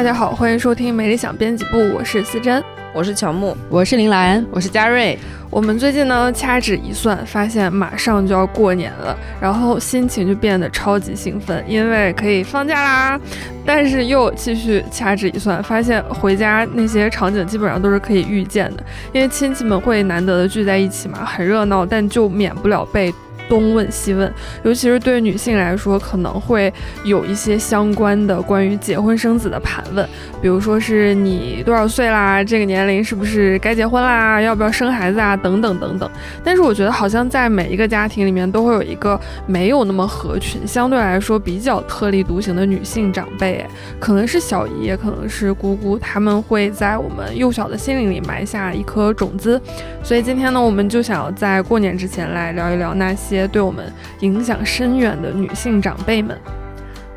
[0.00, 2.64] 大家好，欢迎收听《美理想编辑部》，我是思珍，
[2.94, 5.18] 我是乔木，我是林兰，我是嘉瑞。
[5.50, 13.20] 我们最近呢掐指一算，发现马上就要过年了，然后心情就变得超级兴奋，因为可以放假啦。
[13.66, 18.82] 但是又继续掐指一算，发现回家那些场景基本上都是可以预见的，
[19.12, 23.12] 因为亲戚们会难得的聚在一起嘛，很热闹，但就免不了被。
[23.50, 24.32] 东问西问，
[24.62, 26.72] 尤其是对女性来说，可能会
[27.04, 30.08] 有一些相关的关于结婚生子的盘问，
[30.40, 36.08] 比如说是你多少岁啦，这个年龄是不是该结婚啦，要不要生孩子啊，等等等等。
[36.44, 43.66] 但是我觉得好像在每一个家庭里面都会有一个没有那么合群，相对来说比较特立独行的女性长辈，
[43.98, 49.60] 可能是小姨，也可能是姑姑，他们会在我们幼小的心灵里埋下一颗种子。
[50.04, 53.39] 所以今天呢，我们就想要在过年之前来聊一聊那些。
[53.46, 56.38] 对我们影响深远的女性长辈们。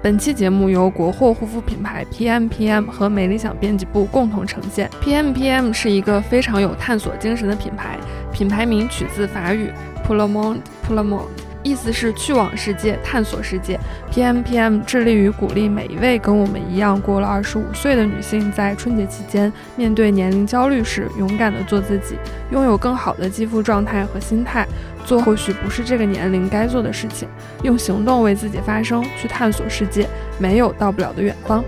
[0.01, 4.89] 本期节目由国货护肤品牌 PMPM 和美理想编辑部共同呈现。
[5.01, 7.97] PMPM 是一个非常有探索精神的品牌，
[8.33, 9.71] 品牌名取自法语
[10.03, 11.35] p u l o m o n d p u l o m o n
[11.37, 11.52] d。
[11.63, 13.79] 意思是去往世界，探索世界。
[14.11, 22.17] PMPM 致力于鼓励每一位跟我们一样过了二十五岁的女性，在春节期间面对年龄焦虑时，勇敢地做自己，
[22.51, 24.67] 拥有更好的肌肤状态和心态，
[25.05, 27.27] 做或许不是这个年龄该做的事情，
[27.63, 31.63] 用行动为自己发声，去探索世界，没有到不了的远方。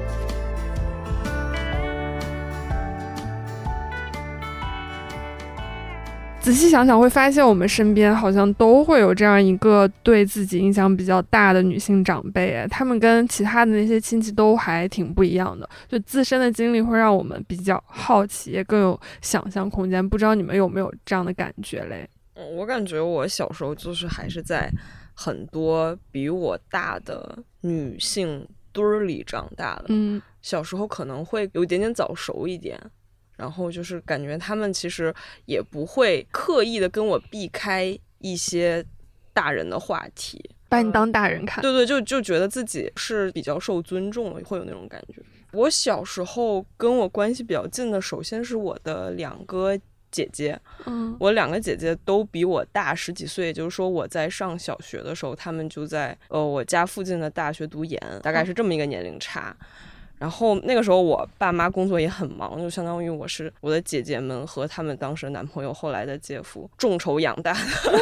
[6.46, 20.08] 仔细想想，会发现我们身边好像都会有这样一个对自己影响比较大的女性长辈，她们跟其他的那些亲戚都还挺不一样的，就自身的经历会让我们比较好奇，也更有想象空间。
[20.08, 22.08] 不知道你们有没有这样的感觉嘞？
[22.56, 24.70] 我感觉我小时候就是还是在
[25.16, 32.80] 很多比我大的女性堆儿里长大的，嗯，小时候可能会有一点点早熟一点。
[33.36, 35.14] 然后就是感觉他们其实
[35.46, 38.84] 也不会刻意的跟我避开一些
[39.34, 41.62] 大人的话题，把你当大人看。
[41.62, 45.22] 对对，就就觉得自己是比较受尊重的，会有那种感觉。
[45.52, 49.78] 我小时候跟我关系比较近的，首先是我的两个
[50.12, 59.56] 姐姐，嗯，我两个姐姐都比我大十几岁，也就是说我在上小学的时候，他们就在呃我家附近的大学读研，大概是这么一个年龄差。
[60.26, 68.00] 然后那个时候，我爸妈工作也很忙，就相当于我是我的姐姐们和他们当时的男朋友、后来的姐夫众筹养大的，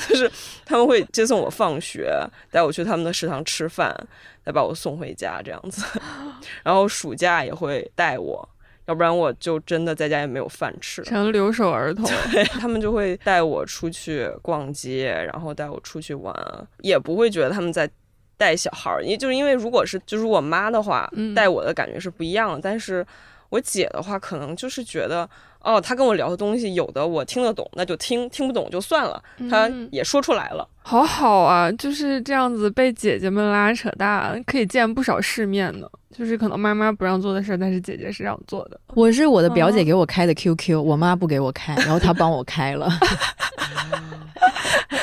[0.08, 0.32] 就是
[0.64, 2.18] 他们会接送我放学，
[2.50, 3.94] 带我去他们的食堂吃饭，
[4.42, 5.84] 再把我送回家这样子。
[6.64, 8.48] 然后暑假也会带我，
[8.86, 12.06] 要不然我就真的在家也没有饭吃，成留守儿童。
[12.32, 16.34] 对他们就会带我出去逛街，然后带我出去玩，
[16.80, 17.86] 也不会觉得他们在。
[18.36, 22.60] 带小孩儿，因就是因为如果是就是我妈的话，带我的感觉是不一样的。
[22.62, 23.06] 但是
[23.48, 25.28] 我姐的话，可能就是觉得，
[25.60, 29.22] 哦，她跟我聊的东西，有的我听得懂，那就听；听不懂就算了。
[29.50, 35.88] 她也说出来了，好好啊，就是这样子被姐姐们拉扯大，可以见不少世面呢。
[36.16, 38.80] 就是可能妈妈不让做的事儿，但是姐姐是让做的。
[38.94, 42.88] 我是我的表姐给我开的 QQ，我妈不给我开，然后她帮我开了。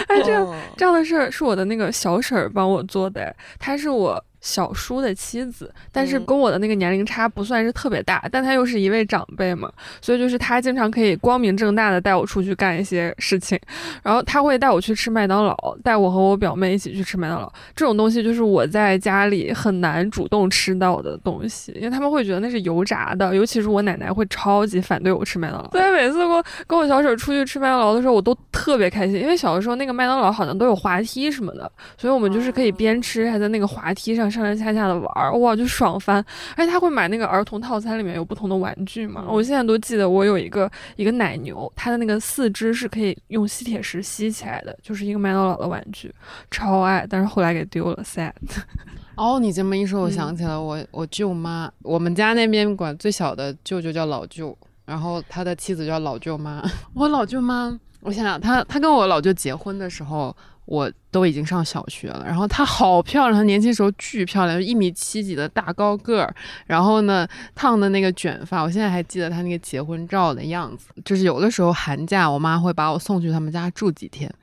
[0.07, 4.23] 哎，这样这样的事儿是我的那个小婶儿帮我做的，她是我。
[4.43, 9.71] 小叔的妻子，但是跟我的那个年龄差不算是特别大，但他又是一位长辈嘛，
[10.01, 13.57] 所以就是他经常可以光明正大的带我出去干一些事情，
[14.03, 34.32] 然后他会带我去吃麦当劳，带我和我表妹一起去吃麦当劳，这种东西就是我在家里很难主动吃到的东西，因为他们会觉得那是油炸的，尤其是我奶奶会超级反对我吃麦当劳，所以每次跟跟我小婶出去吃麦当劳的时候，我都特别开心，因为小的时候那个麦当劳好像都有滑梯什么的，所以我们就是可以边吃还在那个滑梯上。
[34.33, 36.17] 上上下下的玩儿，哇，就爽翻！
[36.57, 39.25] 而且他会买那个儿童套餐，里面有不同的玩具嘛。
[39.27, 46.11] 我现在都记得，我有一个一个奶牛，它的那个四肢是可以用吸铁石吸起来的，就是一个麦当劳的玩具，
[46.49, 47.05] 超爱。
[47.07, 48.33] 但是后来给丢了，sad。
[49.15, 56.63] 哦，你这么一说，我想起来，我我舅妈，我们家那边管最小的舅舅叫老舅，然后他的妻子叫老舅妈。
[56.95, 60.35] 我老舅妈，我想想，他他跟我老舅结婚的时候。
[60.65, 70.87] 我都已经上小学了，然后她好漂亮，她年轻时候巨漂亮，一米七几的大高个儿，然后呢烫的那个卷发，我现在还记得她那个结婚照的样子。
[71.03, 74.33] 就是有的时候寒假，我妈会把我送去他们家住几天，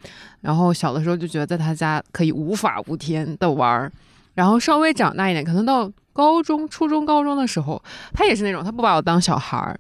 [0.41, 3.91] 然后小的时候就觉得在她家可以无法无天的玩儿，
[4.35, 7.83] 然后稍微长大一点，可能到高中、初中、高中的时候，
[8.13, 9.79] 她也是那种，她不把我当小孩儿，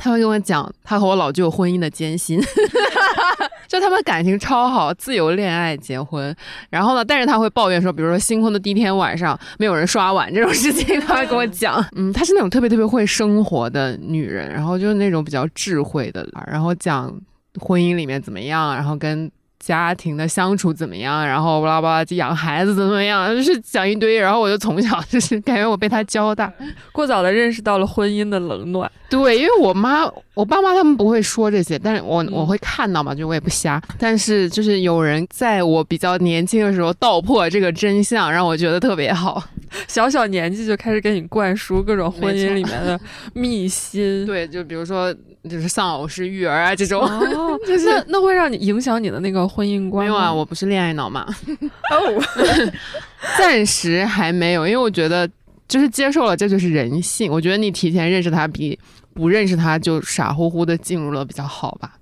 [0.00, 2.40] 她会跟我讲他和我老舅婚姻的艰辛。
[3.68, 6.34] 就他们感情超好，自由恋爱结婚。
[6.70, 11.84] 然后呢，但是他会抱怨说，比如说新婚的第一天晚上没有人刷碗这种事情，他会跟我讲。
[11.94, 17.14] 嗯，她是那种特别特别会生活的女人，然后就是那种比较智慧的，然后讲
[17.60, 19.30] 婚姻里面怎么样，然后跟。
[19.60, 21.24] 家庭的相处怎么样？
[21.24, 23.28] 然后巴拉巴拉就养孩子怎么样？
[23.36, 24.16] 就是讲一堆。
[24.16, 26.52] 然后我就从小就是感觉我被他教大，
[26.90, 28.90] 过早的认识到了婚姻的冷暖。
[29.08, 30.04] 对，因为我妈、
[30.34, 33.80] 我爸妈他们不会说这些，但是我我会看到嘛，就我也不瞎。
[33.98, 39.42] 但是就是有人在我比较年轻的时候道破这个真相，让我觉得特别好。
[39.86, 42.98] 小小年纪就开始给你灌输各种婚姻里面的
[43.34, 44.24] 秘辛。
[44.26, 45.14] 对，就比如说。
[45.48, 47.00] 就是丧偶式育儿啊，这种，
[47.86, 51.26] 那那会让你影响你的那个婚姻观没有啊，我不是恋爱脑嘛。
[51.90, 52.22] 哦，
[53.38, 55.28] 暂时还没有，因为我觉得
[55.66, 57.32] 就是接受了，这就是人性。
[57.32, 58.78] 我觉得你提前认识他，比
[59.14, 61.92] 不认识他就傻乎乎的进入了比较好吧。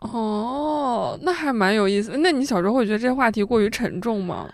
[0.00, 2.16] 哦，那还蛮有意思。
[2.18, 4.48] 那你小时候会觉得这话题过于沉重吗？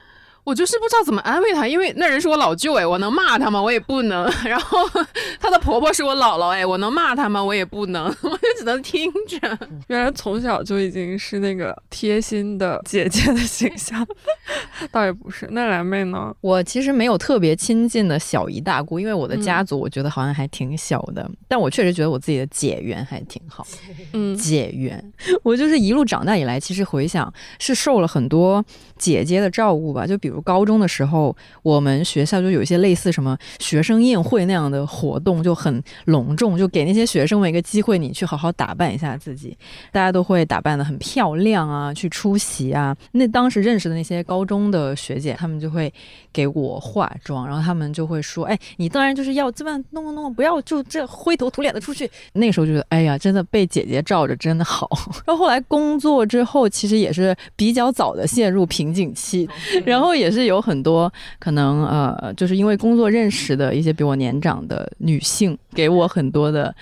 [0.44, 3.60] 我就是不知道怎么安慰她，因为那人是我老舅哎，我能骂他吗？
[3.60, 4.30] 我也不能。
[4.44, 4.78] 然后
[5.40, 7.42] 她的婆婆是我姥姥哎，我能骂她吗？
[7.42, 9.58] 我也不能， 我就只能听着。
[9.88, 14.06] 原来从小就已经是那个贴心的姐姐的形象，
[14.92, 15.48] 倒也不是。
[15.50, 16.34] 那蓝妹呢？
[16.40, 21.28] 我其实没有特别亲近的小姨大姑，因为我的家族我觉得好像还挺小的。
[21.48, 23.66] 但我确实觉得我自己的姐缘还挺好。
[24.12, 25.12] 嗯，姐缘，
[25.42, 28.64] 我就是一路长大以来，其实回想是受了很多
[28.96, 30.34] 姐姐的照顾吧，就比如。
[30.44, 39.56] 高中的时候，我们学校就有一些类似什么学生宴会那样的活动，就很隆重，就给那些学生们一个机会，你去好好打扮一下自己。
[39.90, 42.94] 大家都会打扮的很漂亮啊，去出席啊。
[43.12, 45.90] 那当时认识的那些高中的学姐，她们就会
[46.30, 54.90] 给我化妆，然后她们就会说：“哎，你当然就是要这么弄弄弄，不要就这灰头土脸的出去。”那时候觉得，哎呀，真的被姐姐罩着真的好。
[55.24, 59.48] 然后后来工作之后，其实也是比较早的陷入瓶颈期，
[59.86, 60.34] 然后也。
[60.34, 61.08] 是有很多
[61.38, 66.74] 可能，呃，就是因为工作认识的一些比我年长的女性，给我很多的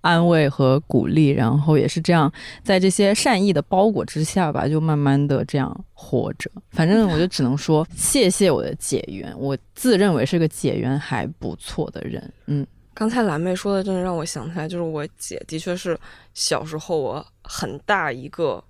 [0.00, 2.32] 安慰和鼓励，然后也是这样，
[2.62, 6.48] 在这些善意的包裹之下吧，就慢慢的这样活着。
[6.70, 12.32] 反正我就只能说，谢谢我的解缘，我自认为是个解缘还不错的人。
[12.46, 12.64] 嗯，
[12.94, 15.98] 刚才蓝妹说的，真的让我想起来，就是我姐的确是
[16.34, 18.62] 小时候我很大一个。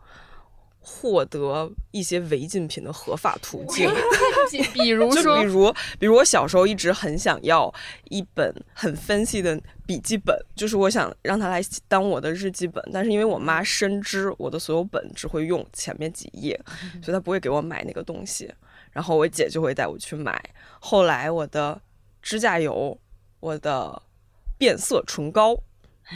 [0.83, 3.89] 获得一些违禁品的合法途径，
[4.73, 7.73] 比如 说，比如，比如我小时候一直很想要
[8.09, 16.59] 一本很分析的笔记本，就是我想让它来当我的日记本，但是因为我妈深知我的所有本只会用前面几页，
[17.03, 18.51] 所以她不会给我买那个东西，
[18.91, 20.43] 然后我姐就会带我去买。
[20.81, 21.79] 后来我的
[22.23, 22.99] 指甲油，
[23.41, 24.01] 我的
[24.61, 25.57] 变色唇膏。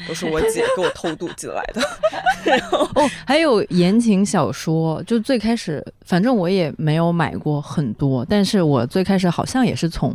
[0.09, 1.81] 都是我姐给我偷渡进来的，
[2.45, 10.13] 然后哦，还有言情小说，就最开始，反正我也没有买过很多，但是我最开始好像也是从。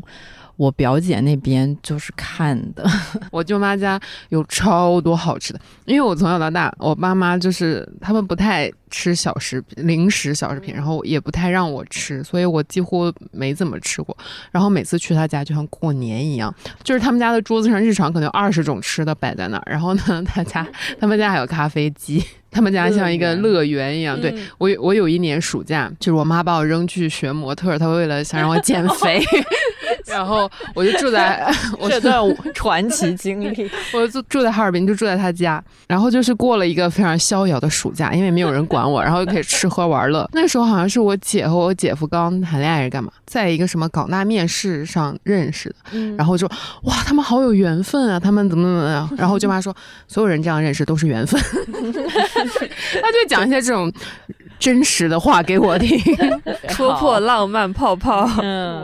[0.60, 2.86] 我表姐那边就是看的，
[3.32, 3.98] 我舅妈家
[4.28, 14.18] 有超多好吃的，因为我从小到大，我爸妈就是他们不太吃小食品、零食小食品，然后也不太让我吃，所以我几乎没怎么吃过。
[14.52, 20.68] 然后每次去他家就像过年一样，就是他们家的桌子上日常可能有二十种吃的摆在那儿，然后呢，他家
[21.00, 22.22] 他们家还有咖啡机。
[22.52, 29.24] 他们家像一个乐园一样，对我我有一年暑假，就是我妈把我扔去学模特，她为了想让我减 肥，
[30.06, 31.52] 然后我就住在
[31.90, 32.22] 这段
[32.54, 40.28] 传奇经历， 我住住在哈尔滨，就住在他家，然后就是过了一个非常逍遥的暑假，因为没有人管我，然后就可以吃喝玩乐。
[40.34, 46.48] 那时候好像是我姐和我姐夫刚谈恋爱是干嘛，在一个什么港大面试上认识的，然后就
[46.84, 49.76] 哇，他们好有缘分啊，他们怎么怎么样，然后我舅妈说，
[50.08, 51.40] 所有人这样认识都是缘分。
[53.02, 53.92] 他就讲一些这种
[54.60, 56.00] 真实的话给我听，
[56.70, 58.30] 戳破浪漫泡泡。
[58.42, 58.84] 嗯。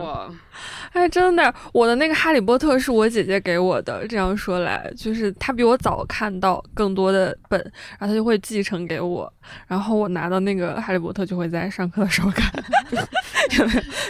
[0.96, 4.08] 哎，真的，我的那个《哈利波特》是我姐姐给我的。
[4.08, 7.60] 这样说来，就是她比我早看到更多的本，
[7.98, 9.30] 然后她就会继承给我。
[9.66, 12.50] 然后我拿到那个《哈利波特》，就会在上课的时候看，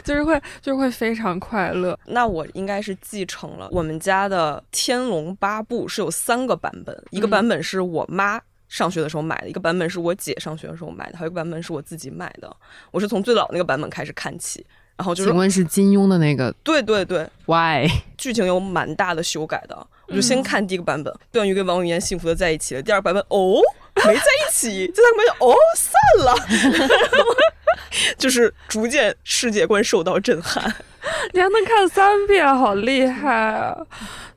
[0.05, 1.99] 就是会，就是会非常快乐。
[2.05, 8.41] 那我应该是继承了我们家的《天龙八部》，是有三个版本，一个版本是我妈。
[8.69, 12.57] 上学的时候买的一个版本是我姐上学的时候买的，还有一个版本是我自己买的。
[12.91, 14.67] 我是从最老那个版本开始看起，
[14.97, 15.31] 然后就是。
[15.31, 16.53] 请问是金庸的那个？
[16.63, 17.29] 对对对。
[17.47, 17.89] Why？
[18.17, 19.87] 剧情有蛮大的修改的。
[20.09, 22.83] 我就先看第一个版本，段誉跟王语嫣幸福的在一起了。
[22.83, 23.61] 第二个版本哦，
[24.07, 24.87] 没在一起。
[24.87, 27.37] 第三个版本哦，散了。
[28.17, 30.63] 就是逐渐世界观受到震撼。
[31.35, 33.77] 你还能看三遍，好厉害啊！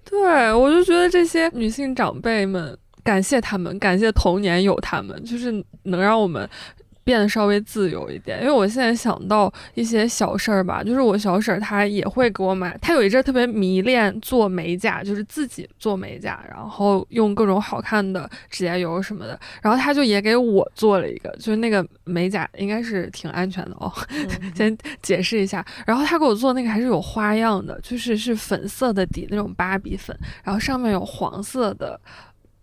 [0.09, 2.77] 对我就觉得这些女性长辈们。
[3.01, 5.51] 感谢他们，感谢童年有他们，就是
[5.83, 6.47] 能让我们
[7.09, 8.39] 变得稍微自由一点。
[8.39, 23.91] 因为我现在想到一些小事儿吧，就是我小婶儿她也会给我买，她有一阵特别迷恋做美甲，就是自己做美甲，然后用各种好看的指甲油什么的，然后她就也给我做了一个，就是那个美甲应该是挺安全的哦，
[24.53, 25.65] 先解释一下。
[25.87, 31.99] 然后她给我做那个还是有花样的，就是是粉色的底那种芭比粉，然后上面有黄色的。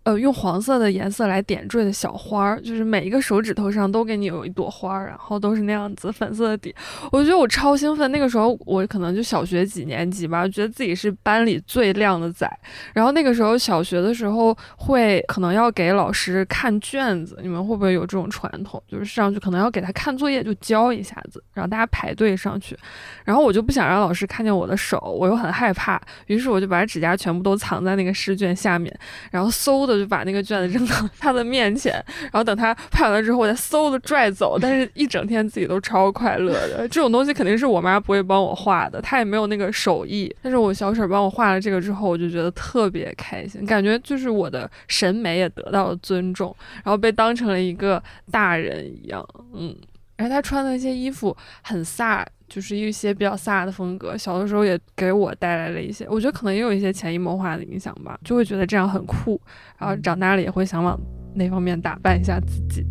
[0.07, 6.73] 呃，用黄色的颜色来点缀的小花儿，就是每一个手指头上都给你有一朵花儿，然后都是那样子粉色的底。
[7.11, 12.49] 我觉得我超兴奋，那个时候我可能就小学几年级吧，觉得自己是班里最靓的仔。
[12.93, 18.81] 然后那个时候小学的时候会可能要给老师看卷子，你们会不会有这种传统？
[18.87, 22.77] 就是上去可能要给他看作业，就教一下子，然后大家排队上去。
[23.25, 28.97] 然后我就不想让老师看见我的手，我又很害怕，于是我就把指甲全部都藏在那个试卷下面，
[29.31, 29.96] 然后嗖的。
[29.97, 34.57] 就把那个卷子扔到 他的面前，然后等他拍完了之后，我再嗖的拽走。
[34.59, 36.87] 但是，一整天自己都超快乐的。
[36.87, 40.33] 这种东西肯定是我妈不会帮我画的，她也没有那个手艺。
[40.41, 48.01] 但是我小婶帮我画了这个之后，我就觉得特别开心，感觉就是我的审美也得到了尊重，然后被当成了一个
[48.31, 49.27] 大人一样。
[49.53, 49.75] 嗯，
[50.17, 52.25] 而他穿的那些衣服很飒。
[52.47, 59.39] 就是一些比较飒的风格，小的时候也给我带来了一些，我觉得可能也有一些潜移默化的影响吧，就会觉得这样很酷，
[59.77, 60.99] 然后长大了也会想往
[61.35, 62.85] 那方面打扮一下自己。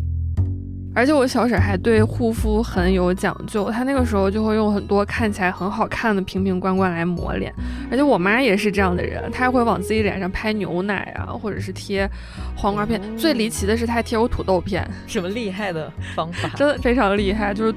[0.97, 7.53] 而且我小婶还对护肤很有讲究，她那个时候就会用很多看起来很好看的瓶瓶罐罐来抹脸。
[7.91, 12.09] 而且我妈也是这样的人，她还会往自己脸上拍牛奶啊，或者是贴
[12.55, 12.99] 黄瓜片。
[13.15, 16.49] 最离奇的是，她还贴我土豆片，什么厉害的方法？
[16.55, 17.75] 真的非常厉害，就是。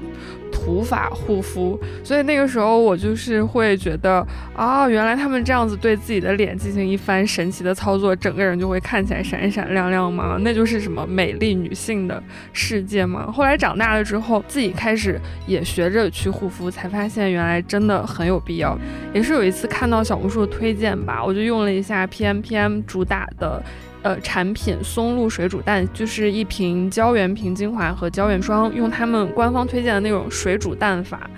[0.53, 4.23] 土法护肤，所以那个时候我就是会觉得
[4.53, 10.37] 啊，原来他们这样子对自己的脸进行一番神奇的操作，整个人就会看起来闪闪亮亮吗？
[10.41, 18.77] 那就是什么美丽女性的世界后来长大了之后，自己开始也学着去护肤，才发现原来真的很有必要。
[19.13, 23.63] 也是有一次看到小红书的推荐吧，我就用了一下 PMPM 主打的。
[24.03, 31.29] 呃，产品松露水煮蛋就是一瓶胶原瓶精华和胶原霜，用他们官方推荐的那种水煮蛋法，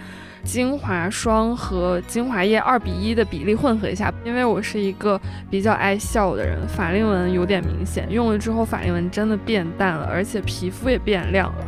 [0.44, 4.14] 精华霜和精华液二比一的比例混合一下。
[4.24, 5.20] 因为我是一个
[5.50, 11.66] 比较爱笑的人，法令纹有点明显，用了之后法令纹真的变淡了，而且皮肤也变亮了，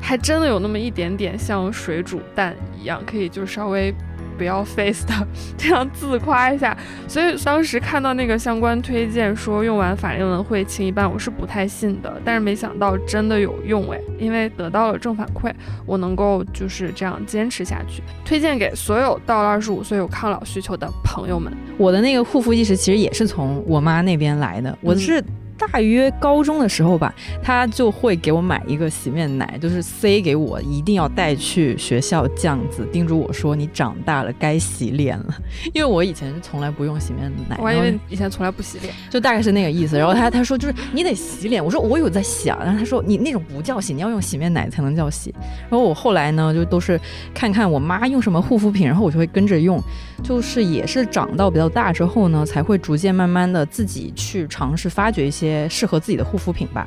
[0.00, 3.94] 还真的有那么一点点像水煮蛋一样，可以就稍微。
[4.40, 5.12] 不要 face 的，
[5.58, 6.74] 这样自夸一下。
[7.06, 12.10] 所以当时看到那个相关推荐说用完法令纹会轻一半，我是不太信的。
[12.24, 15.52] 但是没想到真的有用诶，因为得到了正反馈，
[15.84, 18.02] 我能够就是这样坚持下去。
[18.24, 21.52] 推荐给所有到了二十五岁有抗老需求的朋友们。
[21.76, 25.22] 我的那个护肤意识其实也是从我妈那边来的，我是。
[25.68, 35.34] 大约高中的时候吧，他就会给我买一个洗面奶，就是塞给我，一定要带去学校，这样子叮嘱我说：“你长大了该洗脸了。
[35.74, 39.98] ”因为我以前是从来不用洗面奶，我还以为以前从来不洗脸，就大概是那个意思。
[39.98, 45.34] 然后他他说就是你得洗脸，我说我有在洗啊，然后他说你那种不叫洗，你要用洗面奶才能叫洗。
[45.68, 46.98] 然后我后来呢，就都是
[47.34, 49.78] 看看我妈用什么护肤品，然后我就会跟着用，
[50.22, 55.49] 就是也是长到比较大之后呢，才会逐渐慢慢的自己去尝试发掘一些。
[55.68, 56.86] 适合自己的护肤品吧。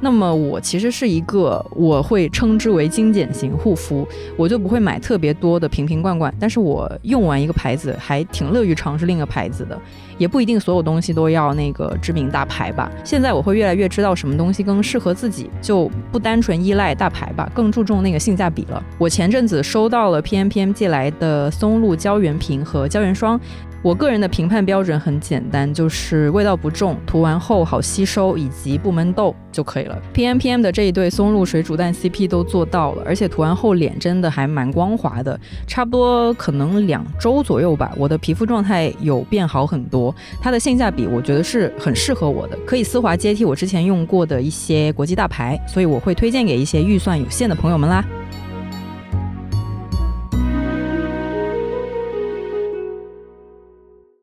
[0.00, 4.06] 那么我其实是一个，我会称之为精简型护肤，
[4.36, 6.34] 我就不会买特别多的瓶瓶罐罐。
[6.38, 9.80] 但是我用完一个牌子，还挺乐于尝试另一个牌子的，
[10.18, 12.90] 也不一定所有东西都要那个知名大牌吧。
[13.04, 18.82] 现在我会越来越知道什么东西更适合自己，就不单纯依赖大牌吧，更注重那个性价比了。
[18.98, 23.40] 我前阵子收到了 P M P M 寄来的松露胶原瓶和胶原霜。
[23.84, 30.02] 我个人的评判标准很简单，就是味道不重，涂完后好吸收，以及不闷痘就可以了。
[30.14, 40.14] P M P M 的这一对松露水煮蛋 C P 都做到了，而且涂完后脸真的还蛮光滑的，差不多可能两周左右吧，我的皮肤状态有变好很多。
[40.40, 48.02] 它的性价比我觉得是很适合我的，可以丝滑接替我之前用过的一些国际大牌，所以我会推荐给一些预算有限的朋友们啦。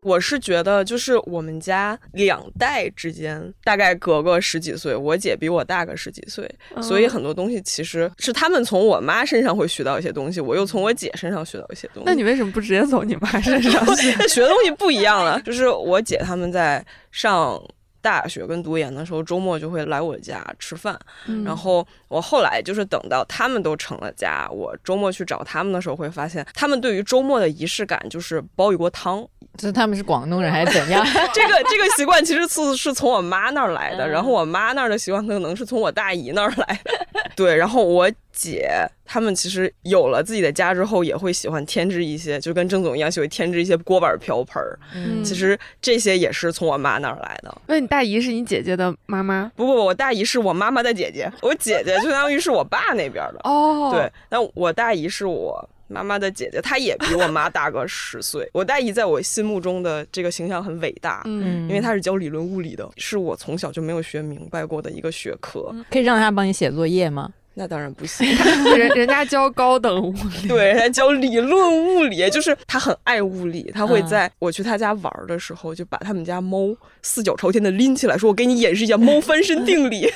[0.03, 6.49] 我是觉得，就是我们家两代之间大概隔个十几岁，我姐比我大个十几岁，
[6.81, 12.03] 所以很多东西其实是他们从我妈身上会学到一些东西，我又从我姐身上学到一些东西。
[12.03, 14.27] 那你为什么不直接从你妈身上 学？
[14.27, 17.61] 学东西不一样了，就是我姐他们在上
[18.01, 20.99] 大学跟读研的时候，周末就会来我家吃饭，
[21.45, 29.23] 然后我后来就是等到他们都成了家，我周末去找他们的时候，会发现他们对于周末的仪式感就是煲一锅汤。
[29.57, 31.05] 就是他们是广东人还是怎样？
[31.33, 36.91] 这个这个习惯其实是是从我妈那儿来的，然后我妈那儿的习惯可能是从我大姨那儿来的。
[37.35, 38.69] 对，然后我姐
[39.05, 44.77] 他们其实有了自己的家之后，也会喜欢添置一些，就跟郑总一样，喜欢添置一些锅碗瓢盆儿。
[44.93, 47.55] 嗯其实这些也是从我妈那儿来的。
[47.67, 53.39] 那你大姨是你姐姐的妈妈不不不，我大姨是我妈妈的姐姐，我姐姐就相当于是我爸那边的。
[53.43, 58.49] 哦对，那我大姨是我妈妈的姐姐，她也比我妈大个十岁。
[58.53, 65.75] 我大姨在我心目中的这个形象很伟大，嗯因为她是教理论物理的，是我从小就没有学明白过的一个学科。
[65.89, 67.31] 可以让她帮你写作业吗？
[67.53, 68.25] 那当然不行，
[68.77, 80.09] 人人家教高等物理，对，人家教理论物理，就是他很爱物理，他会嗯在我去他家玩儿的时候，就把他们家猫四脚朝天的拎起来，说：“我给你演示一下猫翻身定理。”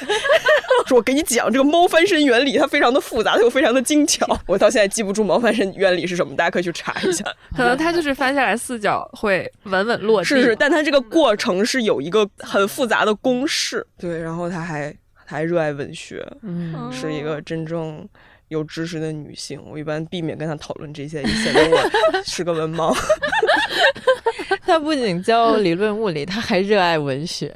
[0.88, 7.24] 说：“我给你讲这个猫翻身原理，它非常的复杂，它又非常的精巧。”我到现在记不住猫翻身原理是什么，大家可以去查一下。
[7.56, 10.26] 可能他就是翻下来四脚会稳稳落地。
[10.26, 13.86] 是是，但它这个过程是有一个很复杂的公式。
[13.98, 18.08] 对，然后他还她还热爱文学，嗯是一个真正
[18.50, 19.62] 有知识的女性。
[19.66, 21.78] 我一般避免跟她讨论这些，显得我
[22.26, 22.96] 是个文盲。
[24.66, 27.54] 她不仅教理论物理，她还热爱文学。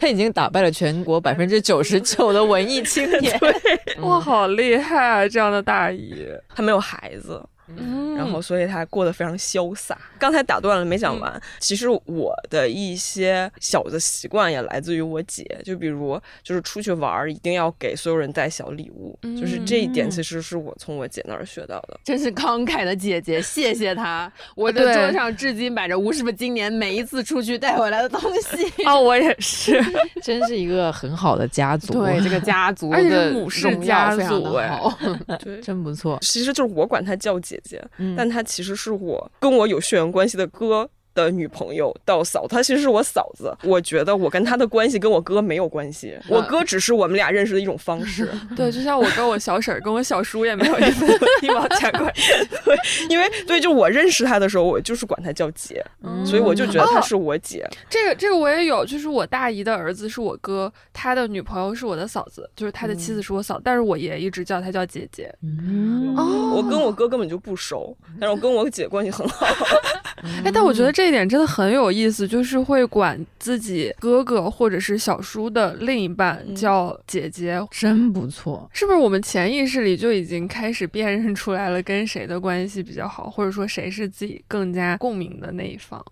[0.00, 3.38] 她已经打败了全国百分之九十九的文艺青年。
[4.00, 5.28] 哇，好厉害啊！
[5.28, 9.96] 这样的大姨，她没有孩子，嗯然后所以他过得非常潇洒。
[10.18, 22.00] 刚才打断了没讲完，其实我的一些小的习惯也来自于我姐，就比如就是出去玩儿一定要给所有人带小礼物，就是这一点其实是我从我姐那儿学到的。
[22.02, 24.32] 真是慷慨的姐姐，谢谢她。
[24.56, 28.84] 我的桌上至今摆着吴师傅今年每一次出去带回来的东西。
[28.86, 29.78] 哦，我也是，
[30.22, 34.98] 真是一个很好的家族，对这个家族 而且是的母氏家非常族哎的好。
[35.40, 35.60] 对。
[35.60, 36.18] 真不错。
[36.22, 38.14] 其实就是我管她叫姐姐，嗯。
[38.16, 40.88] 但他其实是我跟我有血缘关系的哥
[41.24, 43.52] 的女朋友到嫂，她其实是我嫂子。
[43.64, 48.30] 我觉得我跟她的关系跟我哥没有关系，我哥只是我们俩认识的一种方式。
[48.54, 51.08] 对，就像我跟我小婶儿跟我小叔也没有一分
[51.42, 52.32] 一毛钱关系。
[52.64, 52.76] 对
[53.08, 55.84] 因为对，就我认识她的时候，我就是管她叫姐，
[56.24, 57.68] 所以我就觉得她是我姐。
[57.88, 65.34] 这个这个我也有，就是我大姨的儿子是我哥，他的女朋友是我的嫂子，就是他的妻子是我嫂，但是我爷一直叫她叫姐姐。
[65.42, 69.46] 嗯哦我跟我哥根本就不熟，但是我跟我姐关系很好。
[70.44, 78.68] 哎，但我觉得这一点真的很有意思，就是会管自己哥哥或者是小叔的另一半嗯叫姐姐，真不错。
[78.72, 86.04] 是不是我们潜意识里就已经开始辨认出来了跟谁的关系比较好，或者说谁是自己更加共鸣的那一方？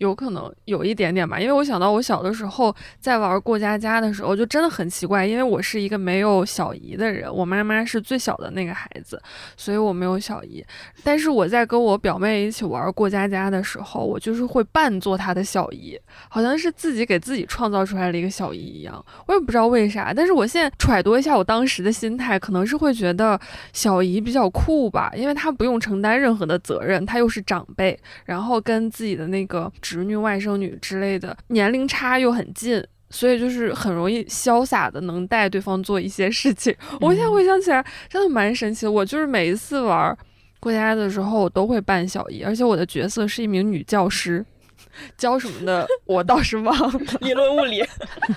[0.00, 9.20] 有可能有一点点吧，因为我想到我小的时候在玩过家家的时候，就真的很奇怪，因为我是一个没有小姨的人，我妈妈是最小的那个孩子，
[9.58, 10.64] 所以我没有小姨。
[11.04, 20.14] 但是我在跟我表妹一起玩过家家的时候，我就是会扮作她的小姨，好像是自己给自己创造出来了一个小姨一样，我也不知道为啥。
[20.16, 23.38] 但是我现在揣度一下我当时的心态，可能是会觉得
[23.74, 32.82] 小姨比较酷吧，因为她不用承担任何的责任，她又是长辈，然后跟自己的那个侄女、外甥女之类的年龄差又很近。
[33.12, 36.72] 所以就是很容易潇洒的能带对方做一些事情。
[37.00, 38.92] 我现在回想起来，真的蛮神奇的。
[38.92, 40.16] 我就是每一次玩
[40.60, 44.46] 过家家的时候，我都会扮小姨，而且我的角色是一名女教师。
[45.16, 47.00] 教什么的我倒是忘了。
[47.20, 47.84] 理论物理，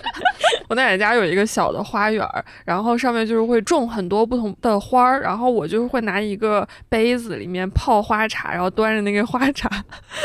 [0.69, 9.69] 我奶奶家有一个小的花园儿，然后上面就是会种很多不同的花儿，然后我就是会拿一个杯子里面泡花茶，然后端着那个花茶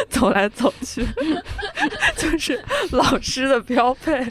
[0.08, 1.06] 走来走去，
[2.16, 2.62] 就是
[2.92, 4.26] 老师的标配。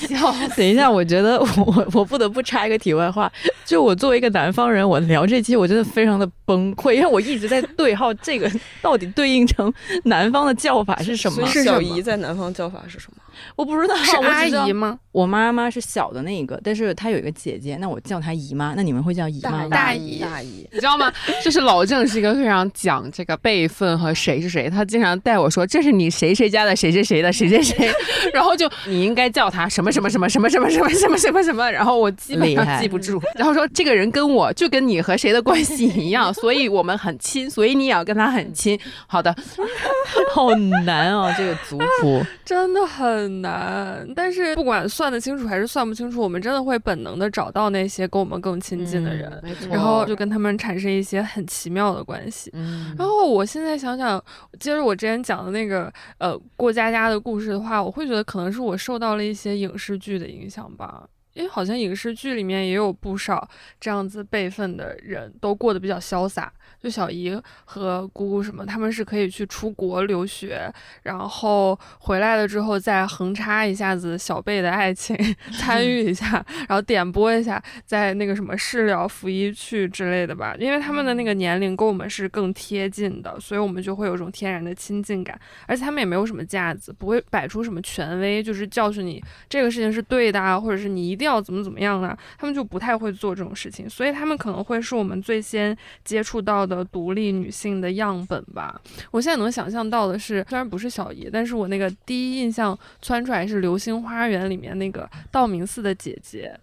[0.56, 3.30] 等一下，我觉得我我我不得不插一个题外话，
[3.64, 8.50] 就我作为一个南方人，我聊这期我真的非常的崩溃，因为我一直在对号这个
[8.82, 9.72] 到底对应成
[10.04, 11.46] 南方的叫法是什么？
[11.64, 13.18] 小姨在南方叫法是什么？
[13.56, 14.98] 我不知道，是阿姨吗？
[15.12, 19.68] 我妈妈是小的那一个，但是她有一个姐姐，那我叫她姨妈，那你们会叫姨妈吗？
[19.68, 20.68] 大姨，大姨。
[20.72, 21.12] 你知道吗？
[21.42, 27.90] 就是老郑是一个非常讲这个辈分和谁是谁，他经常带我说这是你谁谁家的谁谁谁的谁谁谁，
[28.34, 38.78] 然后就你应该叫他什么什么什么什么什么什么什么什么什么，然后我基本上记不住，然后说这个人跟我就跟你和谁的关系一样，所以我们很亲，所以你也要跟他很亲。
[39.06, 39.34] 好的，
[40.34, 40.52] 好
[40.84, 42.24] 难哦，这个族谱。
[42.44, 52.50] 真的很难，但是不管算得清楚还是算不清楚，我们真的会本能的找到那些跟我们更亲近的人，然后就跟他们产生一些很奇妙的关系。
[52.54, 54.22] 嗯然后我现在想想，
[54.58, 61.08] 接着我之前讲的那个呃过家家的故事的话，我会觉得可能是我受到了一些影视剧的影响吧。
[61.34, 63.48] 因为好像影视剧里面也有不少
[63.80, 66.52] 这样子辈分的人都过得比较潇洒。
[66.82, 70.70] 就小姨和姑姑什么，他们是可以去出国留学，
[71.02, 75.16] 然后回来了之后再横插一下子小辈的爱情，
[75.58, 80.54] 参与一下，然后点播一下，在那个什么事了拂衣去之类的吧。
[80.58, 85.40] 因为他们的那个年龄跟我们是更贴近的，所以我们就会有种天然的亲近感。
[85.66, 92.14] 而且他们也没有什么架子，不会摆出什么权威，就是教训你这个事情是对的啊，或者是你一定要怎么怎么样啊？
[92.38, 95.74] 他们就不太会做这种事情，所以他们可能会是我们最先
[96.04, 96.74] 接触到的。
[96.74, 98.80] 的独立女性的样本吧，
[99.12, 106.58] 我现在能想象到的是，虽然不是小姨，但是我那个第一印象窜出来是《流星花园》里面那个道明寺的姐姐。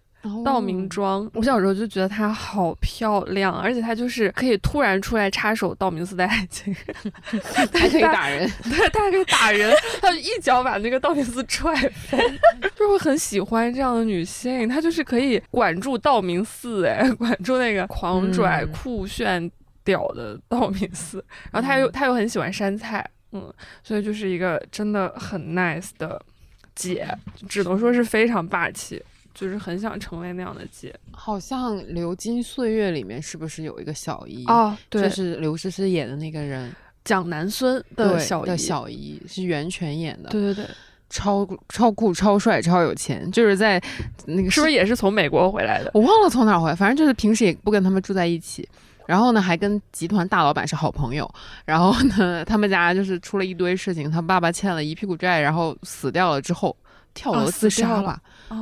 [0.45, 6.71] 道明庄，我小时候就觉得她好漂亮，而且她就是可以突然出来插手道明寺的爱情，
[7.55, 12.19] 还可以打人，对，她还可以打人，她就一脚把那个道明寺踹飞，
[12.77, 19.51] 就会很喜欢这样的女性，她就是可以管住道明寺，哎，管住那个狂拽酷炫。
[19.83, 23.51] 屌的道明寺，然后他又他又很喜欢山菜，嗯，
[23.83, 26.21] 所以就是一个真的很 nice 的
[26.75, 27.07] 姐，
[27.49, 29.01] 只能说是非常霸气，
[29.33, 30.93] 就是很想成为那样的姐。
[31.11, 34.45] 好像《流金岁月》里面是不是有一个小姨？
[34.47, 40.29] 哦，对，就是刘诗诗演的那个人，蒋南孙的小的小姨是袁泉演的。
[40.29, 40.65] 对对对，
[41.09, 43.81] 超超酷、超帅、超有钱，就是在
[44.25, 45.91] 那个是不是也是从美国回来的？
[45.93, 48.67] 我忘了从哪回来，反正就是平时也不跟他们住在一起。
[49.11, 51.29] 然后呢，还跟集团大老板是好朋友。
[51.65, 56.73] 然后呢， 他们家就是出了一堆事情，他爸爸欠了一屁股债，然后死掉了之后
[57.13, 58.17] 跳楼自杀了，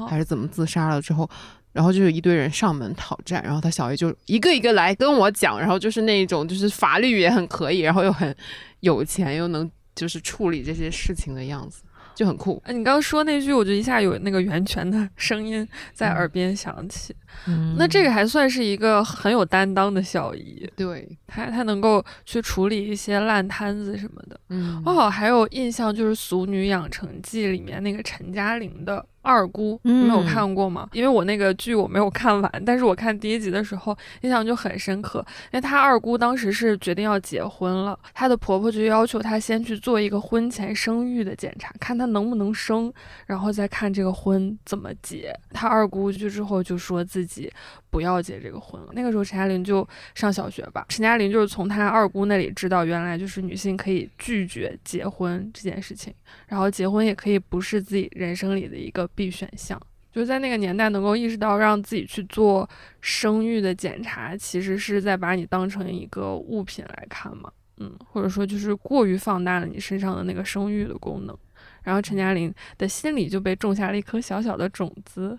[0.09, 1.29] 还是怎么自杀了之后，
[1.71, 8.35] 然后就有一堆人上门讨债，然后他小姨就一个一个来跟我讲，然后就是那种就是法律也很可以，然后又很
[8.79, 11.83] 有钱，又能就是处理这些事情的样子。
[12.19, 12.62] 就很酷。
[12.65, 17.15] 哎，你刚刚说那句，我就一下有那个源泉的声音在耳边响起。
[17.47, 20.69] 嗯，那这个还算是一个很有担当的小姨。
[20.75, 24.38] 对，她她能够去处理一些烂摊子什么的。
[24.49, 29.05] 嗯，哦，还有印象就是《俗女养成记》里面那个陈嘉玲的。
[29.21, 30.88] 二姑没有看过吗？
[30.93, 35.25] 因为我那个剧我没有看完，但是我看第一集的时候印象就很深刻。
[35.51, 42.91] 因为她二姑当时是决定要结婚了，她的婆婆就要求她先去做一个婚前生育的检查，看她能不能生，
[43.25, 45.34] 然后再看这个婚怎么结。
[45.51, 47.51] 她二姑去之后就说自己
[47.89, 48.89] 不要结这个婚了。
[48.93, 56.13] 那个时候陈嘉玲就上小学吧，陈嘉玲就是从她二姑那里知道，原来就是女性可以拒绝结婚这件事情，
[56.47, 59.10] 然后结婚也可以不是自己人生里的一个。
[59.15, 59.78] 必选项，
[60.13, 62.69] 就在那个年代能够意识到让自己去做
[63.02, 71.38] 生育的检查，其实是在把你当成一个物品来看嘛，嗯，或者说就是过于放大了你身上的那个生育的功能，
[71.84, 75.38] 然后陈嘉玲的心里就被种下了一颗小小的种子。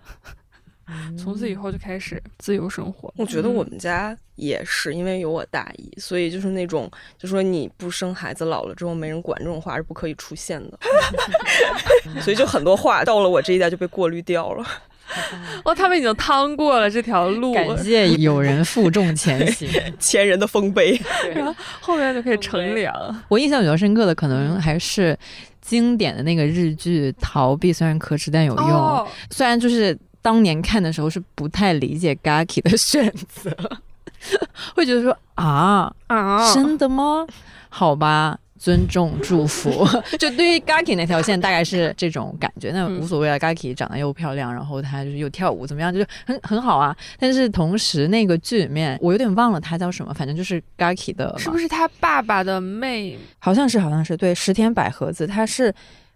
[1.17, 3.13] 从此以后就开始自由生活。
[3.17, 10.79] 我觉得我们家也是，因为有我大姨，所以就是那种就说你不生孩子，老了之后没人管这种话是不可以出现的。
[12.21, 14.65] 所以就很多话到了我这一代就被过滤掉了。
[15.65, 17.53] 哦，他们已经趟过了这条路。
[17.53, 20.99] 感 谢有人负重前行，前人的丰碑，
[21.35, 22.93] 然后后面就可以乘凉。
[23.27, 25.17] 我印象比较深刻的，可能还是
[25.59, 28.65] 经典的那个日剧《逃避虽然可耻但有用》，
[29.29, 29.97] 虽然就是。
[30.21, 33.51] 当年看的时候是不太理解 Gaki 的选择，
[34.75, 37.25] 会觉得说啊啊，真的吗？
[37.69, 39.87] 好吧，尊重祝福。
[40.19, 43.39] 就对于 Gaki 那条线，大概是这种感觉，那无所谓了。
[43.39, 46.95] Gaki 长得又漂亮，然后她就是又跳舞，怎么样，就是很很好啊。
[47.17, 53.17] 但是同时，那个剧里面我有点忘了她叫什么，反正就是 Gaki 的，是不是她爸爸的妹？
[53.39, 55.73] 好像是，好像是对，石田百合子，她是。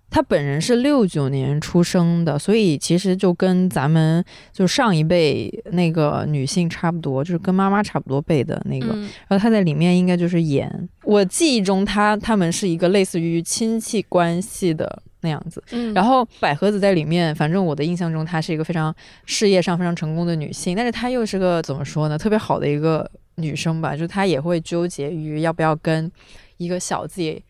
[0.10, 8.88] 她本人是六九年出生的，所以其实就跟咱们就上一辈那个女性差不多，就是跟妈妈差不多辈的那个。
[9.28, 15.62] 然后她在里面应该就是演，我记忆中她他们是一个类似于亲戚关系的那样子。
[15.94, 26.10] 然后百合子在里面，反正我的印象中她是一个非常事业上非常成功的女性，但是她又是个怎么说呢，特别好的一个女生吧，就她也会纠结于要不要跟
[26.56, 27.44] 一个小自己。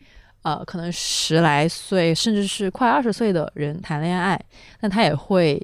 [0.45, 4.39] 呃，可能十来岁，甚至是快二十岁的人谈恋爱，
[4.81, 5.59] 那他也会。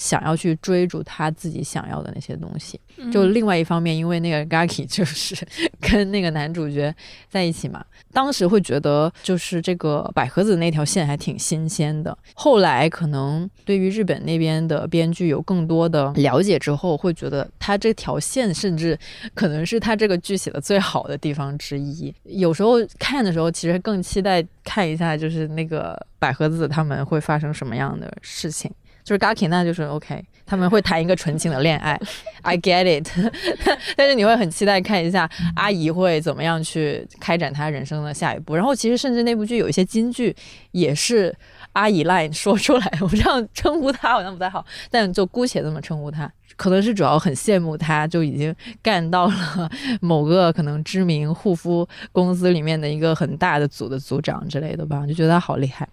[0.00, 2.80] 想要去追逐他自己想要的那些东西，
[3.12, 5.46] 就另外一方面，因为那个 Gaki 就是
[5.78, 6.92] 跟那个男主角
[7.28, 12.16] 在一起嘛，当时会觉得就是这个百合子那条线还挺新鲜的。
[12.32, 18.98] 后来可能对于日本那边的编剧有更多的了解之后，会觉得他这条线甚至
[19.34, 22.14] 可能是他这个剧写的最好的地方之一。
[22.24, 28.70] 有时候看的时候，其实更期待看一下，就是那个百合子他们会发生什么样的事情。
[29.04, 32.00] 就是 Gaki 那就是 OK，他们会谈一个纯情的恋爱，
[32.42, 33.08] I get it。
[33.96, 38.54] 但是你会很期待看一下阿姨会怎么样去开展她人生的下一步。
[38.54, 40.34] 然后其实甚至那部剧有一些金句
[40.72, 41.34] 也是
[41.72, 46.30] 阿姨 line 说出来，我这样称呼她好像不太好，但就姑且这么称呼她。
[46.56, 49.70] 可能是主要很羡慕她就已经干到了
[50.02, 55.88] 某个可能知名护肤公司里面的一个很大的组的组长之类的吧，就觉得她好厉害。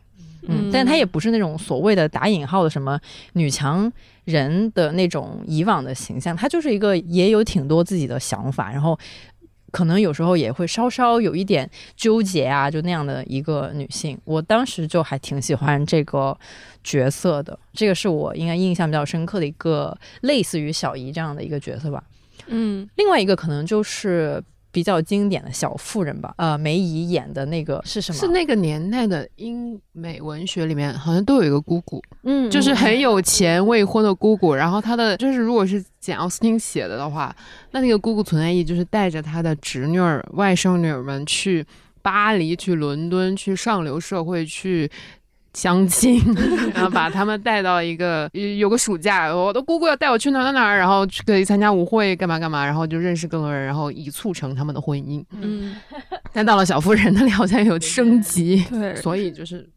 [0.48, 3.00] 嗯，但她也不是那种所谓的打引号的什么
[3.34, 3.92] 女强
[4.26, 8.98] 人的那种以往的形象，她就是一个也有挺多自己的想法，然后
[9.72, 14.18] 可能有时候也会稍稍有一点纠结啊，就那样的一个女性。
[14.24, 16.38] 我当时就还挺喜欢这个
[16.84, 22.04] 角色的，这个是我应该印象比较深刻的一个类似于小姨这样的一个角色吧。
[22.48, 24.44] 嗯，另外一个可能就是。
[24.78, 28.20] 比较经典的小妇人吧，呃，梅姨演的那个是什么？
[28.20, 34.54] 是那个年代的英美文学里面，好像都有一个姑姑，嗯，就是很有钱未婚的姑姑。
[34.54, 37.36] 然后她的就是，如果是简奥斯汀写的的话，
[37.72, 41.66] 那那个姑姑存在意义就是带着她的侄女儿、外甥女儿们去
[42.04, 44.88] 巴黎、去伦敦、去上流社会去。
[45.58, 46.22] 相亲，
[46.76, 55.26] 然后把他们带到一个有个暑假，我的姑姑要带我去哪哪哪，然后去可以参加舞会，干嘛干嘛，然后就认识更多人，然后以促成他们的婚姻。
[55.42, 55.76] 嗯，
[56.32, 59.68] 但到了小妇人那里，好像有升级，对，所以就是。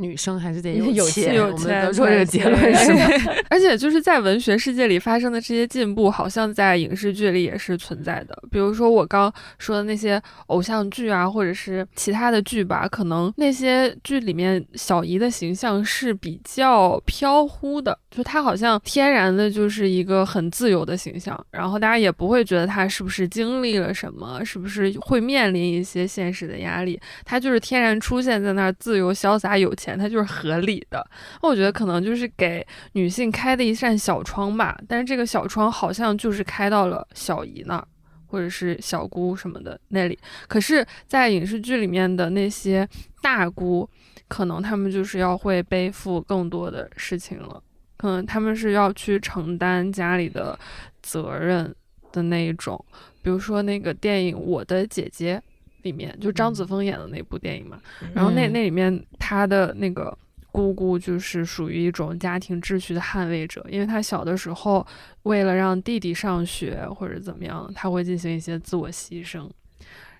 [0.00, 1.84] 女生还是得 有钱，有钱。
[1.86, 3.34] 得出这个结论是吗？
[3.48, 8.36] 而且就是在文学世界里发生的这些进步，好像在影视剧里也是存在的。
[8.50, 29.89] 比如说我刚说的那些偶像剧啊，或者是其他的剧吧，可能那些剧里面小姨的形象是比较飘忽的，就她好像天然的就是一个很自由的形象，然后大家也不会觉得她是不是经历了什么，是不是会面临一些现实的压力，她就是天然出现在那儿，自由潇洒有钱。
[29.98, 31.06] 它就是合理的，
[31.42, 34.78] 我觉得可能就是给女性开的一扇小窗吧。
[34.88, 37.86] 但是这个小窗好像就是开到了小姨那儿，
[38.26, 40.18] 或者是小姑什么的那里。
[40.48, 42.88] 可是，在影视剧里面的那些
[43.22, 43.88] 大姑，
[44.28, 47.62] 可能他们就是要会背负更多的事情了，
[47.96, 50.58] 可能他们是要去承担家里的
[51.02, 51.74] 责任
[52.12, 52.84] 的那一种。
[53.22, 55.36] 比如说那个电影《我的姐姐》。
[55.82, 57.80] 里面就张子枫演的那部电影嘛，
[58.14, 60.16] 然后那那里面他的那个
[60.52, 64.86] 姑姑就是属于一种家庭秩序的捍卫者，因为他小的时候
[65.22, 69.48] 为了让弟弟上学或者怎么样，他会进行一些自我牺牲，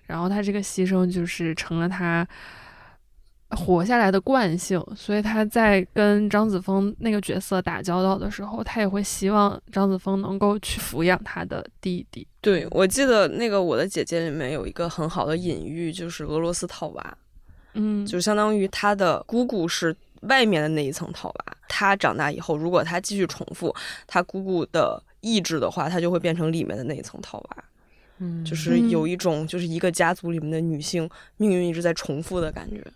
[0.05, 2.27] 然后他这个牺牲就是成了他。
[3.51, 12.25] 活下来的惯性，所以他在跟张子枫那个角色打交道的时候，他也会希望张子枫能够去抚养他的弟弟。
[12.39, 17.17] 对，我记得那个《我的姐姐》里面有一个很好的隐喻，就是俄罗斯套娃，
[17.73, 23.75] 嗯，就相当于他的姑姑是外面的那一层套娃，他长大以后，如果他继续重复
[24.07, 27.63] 他姑姑的意志的话，他就会变成里面的那一层套娃。
[28.19, 32.79] 嗯，就是有一种就是一个家族里面的女性命运一直在重复的感觉。
[32.85, 32.93] 嗯，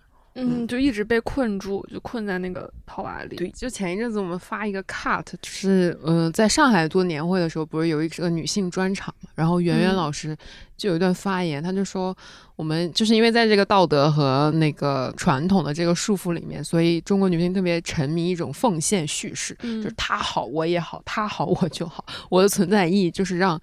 [0.68, 3.38] 就一直被困住，就困在那个套娃里。
[3.38, 9.30] 对，就前一阵子我们发一个 cut，就是嗯，在上海做年会的时候，不是有一个女性专场嘛？
[9.36, 10.36] 然后圆圆老师
[10.76, 12.14] 就有一段发言，他就说，
[12.58, 23.58] 我们就是因为在这个道德和那个传统的这个束缚里面，所以中国女性特别沉迷一种奉献叙事，就是她好我也好，她好我就好，我的存在意义就是让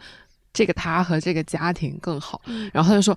[0.55, 2.41] 这个他和这个家庭更好。
[2.73, 3.15] 然后他就说。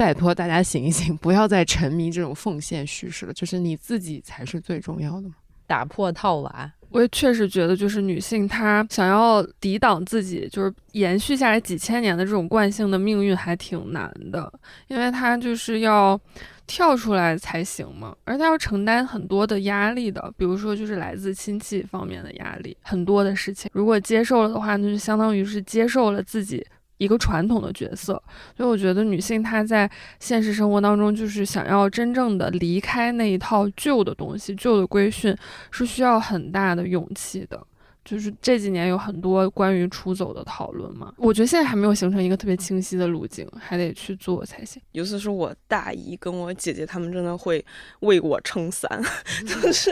[0.00, 3.34] 拜托大家醒一醒， 不要再沉迷这种奉献叙事了。
[3.34, 5.34] 就是你自己才是最重要的嘛。
[5.66, 14.50] 打破套娃，我也确实觉得，就是女性她想要抵挡自己，就是延续下来几千年的这种惯性的命运，还挺难的，
[14.88, 16.18] 因为她就是要
[16.66, 18.16] 跳出来才行嘛。
[18.24, 23.70] 而她要承担很多的压力的，比如说就是来自亲戚方面的压力，很多的事情。
[23.74, 26.66] 如果接受了的话，那就相当于是接受了自己。
[27.00, 28.12] 一个传统的角色，
[28.54, 35.34] 所以我觉得女性她在现实生活当中，就是想要真正的离开那一套旧的东西、旧的规训，
[35.70, 37.58] 是需要很大的勇气的。
[38.04, 44.82] 就是这几年有很多关于出走的讨论嘛，我觉得现在还没有形成一个特别清晰的路径，还得去做才行。
[44.92, 47.64] 尤其是我大姨跟我姐姐，她们真的会
[48.00, 49.02] 为我撑伞，
[49.46, 49.90] 就是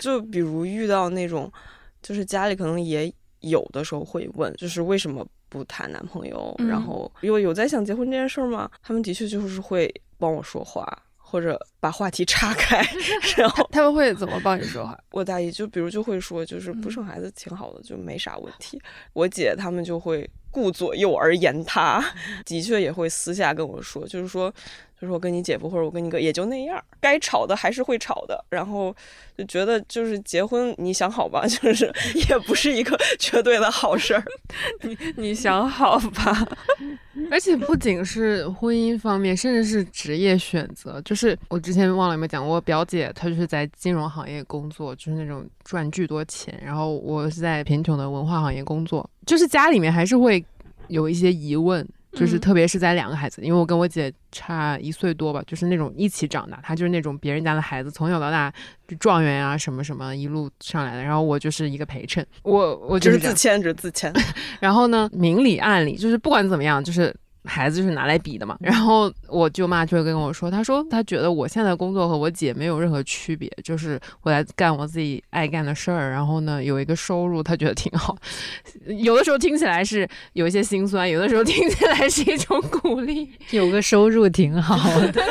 [0.00, 1.52] 就比如遇到那种，
[2.00, 5.26] 就是家里可能也有的时候会问，就是为什么。
[5.56, 8.70] 不谈男朋友，然后有有在想结婚这件事儿吗？
[8.82, 12.84] 他们的确就是会帮我说话，或者把话题岔开。
[13.36, 14.98] 然后他们会怎么帮你说话？
[15.10, 18.80] 我大姨就比如就会说，就是不生孩子挺好的，就没啥问题。
[19.12, 22.04] 我姐他们就会顾左右而言他，
[22.44, 24.52] 的确也会私下跟我说，就是说
[25.00, 28.42] 就是我跟你姐夫或者我跟你哥也就那样，该吵的还是会吵的。
[28.48, 28.94] 然后
[29.36, 31.92] 就觉得就是结婚，你想好吧， 就是
[32.28, 34.24] 也不是一个绝对的好事儿。
[34.82, 36.46] 你你想好吧？
[37.30, 41.00] 而且不仅是婚姻方面，甚至是职业选择。
[41.02, 46.58] 就是我之前忘了有没有讲，我表姐她就是在金融行业工作，就是那种赚巨多钱。
[46.64, 50.44] 然后我是在贫穷的文化行业工作，就是家里面还是会
[50.88, 51.86] 有一些疑问。
[52.16, 58.52] 就是特别是在两个孩子，因为我跟我姐差一岁多吧，就是那种一起长大，她就是那种别人家的孩子，从小到大
[58.88, 64.12] 就状元啊什么什么一路上来的，然后我就是一个陪衬，我我就是自谦，就是自谦，
[64.58, 67.14] 然后呢，明里暗里就是不管怎么样，就是。
[67.46, 78.16] 孩子是拿来比的嘛，然后我舅妈就会跟我说，她说她觉得我现在工作和我姐没有任何区别，就是我在干我自己爱干的事儿，然后呢有一个收入，她觉得挺好。
[78.98, 85.12] 有的时候听起来是有一些心酸，有的时候听起来是一种鼓励，有个收入挺好的，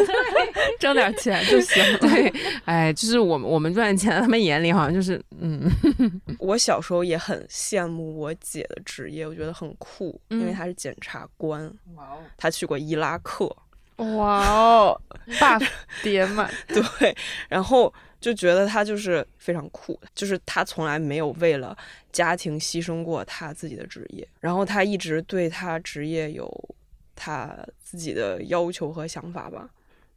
[0.80, 1.84] 挣点钱就行。
[2.00, 2.34] 对，
[2.66, 5.70] 哎，就是我们我们赚钱，他们眼里好像就是嗯。
[6.40, 11.72] 我小时候也很羡慕我姐的职业，我觉得很酷，因为她是检察官。
[12.38, 13.46] 她去过伊拉克，
[13.98, 15.02] 哇哦，
[15.40, 15.60] 大
[16.04, 17.16] 爹嘛，对，
[17.48, 21.76] 然后就觉得她就是非常酷，就是她从来没有为了
[22.12, 26.50] 家庭牺牲过他自己的职业，然后他一直对他职业有
[27.16, 29.70] 他自己的要求和想法吧，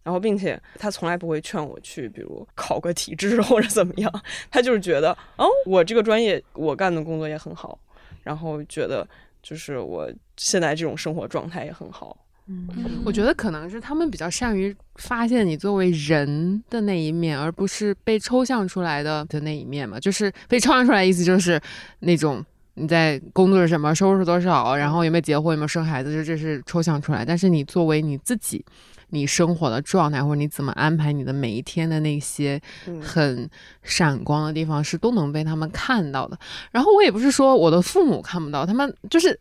[0.09, 4.11] 然后并且他从来不会劝我去，比如考个体制或者怎么样，
[4.51, 7.79] 他就是觉得，哦，我这个专业我干的工作也很好，
[8.23, 9.07] 然后觉得。
[9.41, 12.15] 就是我现在这种生活状态也很好。
[12.49, 12.69] 嗯，
[13.05, 19.99] 我觉得可能是他们比较善于发现你作为人的那一面，而不是被抽象出来的的那一面嘛。
[19.99, 21.59] 就是被抽象出来，意思就是
[22.01, 22.45] 那种
[22.75, 27.25] 你在工作是什么，收入是多少，然后有没有结婚，有没有生孩子，就这是抽象出来。
[27.25, 28.63] 但是你作为你自己，
[29.11, 32.61] 你生活的状态，或者你怎么安排你的每一天的那些
[33.03, 33.49] 很
[33.83, 36.39] 闪光的地方，是都能被他们看到的。
[36.71, 39.39] 然后我也不是说我的父母看不到，他们就是。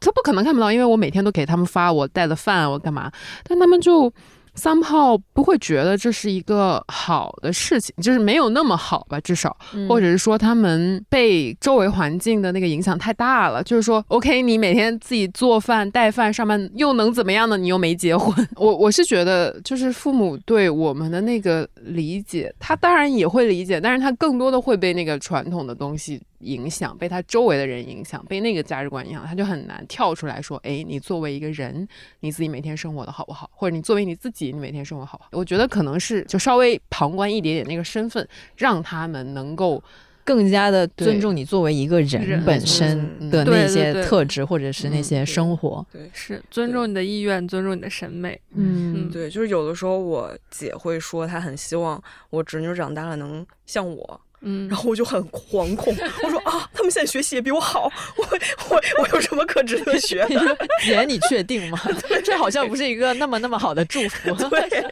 [0.00, 3.08] 他不可能看不到，因为我每天都给他们发我带的饭，我干嘛？
[3.44, 4.12] 但他们就。
[4.56, 9.56] 三炮不会觉得这是一个好的事情，就是没有那么好吧，至少，
[9.88, 13.62] 或者是说他们被周围环境的那个影响太大了。
[13.62, 17.56] 就是说，OK，你每天自己做饭、带饭上班，又能怎么样呢？
[17.56, 18.34] 你又没结婚。
[18.56, 31.86] 我我是觉得，就是父母对我们的那个理解，他当然也会理解，但是他更多的会被那个传统的东西影响，被他周围的人影响，被那个价值观影响，他就很难跳出来说，哎，你作为一个人，
[32.20, 33.50] 你自己每天生活的好不好？
[33.52, 34.46] 或者你作为你自己。
[34.46, 39.82] 你每天生活好，我觉得可能是就稍微旁观一点点那个身份，让他们能够
[40.22, 45.84] 更加的尊重你作为一个人本身的那些特质，或者是那些生活。
[45.92, 48.40] 对，是尊重你的意愿，尊重你的审美。
[48.54, 54.20] 嗯，对，就是有的时候我姐会说，她很希望我侄女长大了能像我。
[54.42, 58.24] 嗯，然后我就很惶恐， 我说啊，他们现在学习也比我好，我
[58.70, 60.56] 我我有什么可值得学的？
[60.84, 61.78] 姐，你确定吗？
[62.24, 64.32] 这好像不是一个那么那么好的祝福。
[64.48, 64.84] 对，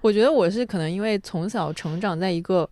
[0.00, 2.68] 我觉得我是可能因为从小成长在一个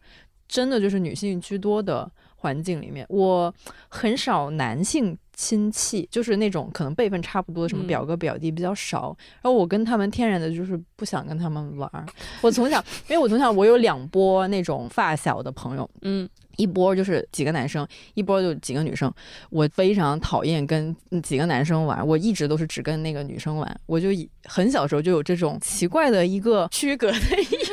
[0.48, 3.54] 真的就是女性居多的环境里面，我
[3.88, 5.16] 很少男性。
[5.34, 9.16] 亲戚就是那种可能辈分差不多，什么表哥表弟比较少。
[9.42, 11.90] 然后我跟他们天然的就是不想跟他们玩。
[12.40, 19.12] 我从小，因为我从小我有两波那种发小的朋友，嗯，一波就是几个男生，一波就几个女生。
[19.50, 23.80] 我非常讨厌跟几个男生玩，我一直都是只跟那个女生玩。
[23.86, 24.08] 我就
[24.44, 27.72] 很小时候就有这种奇怪的一个区隔的意识。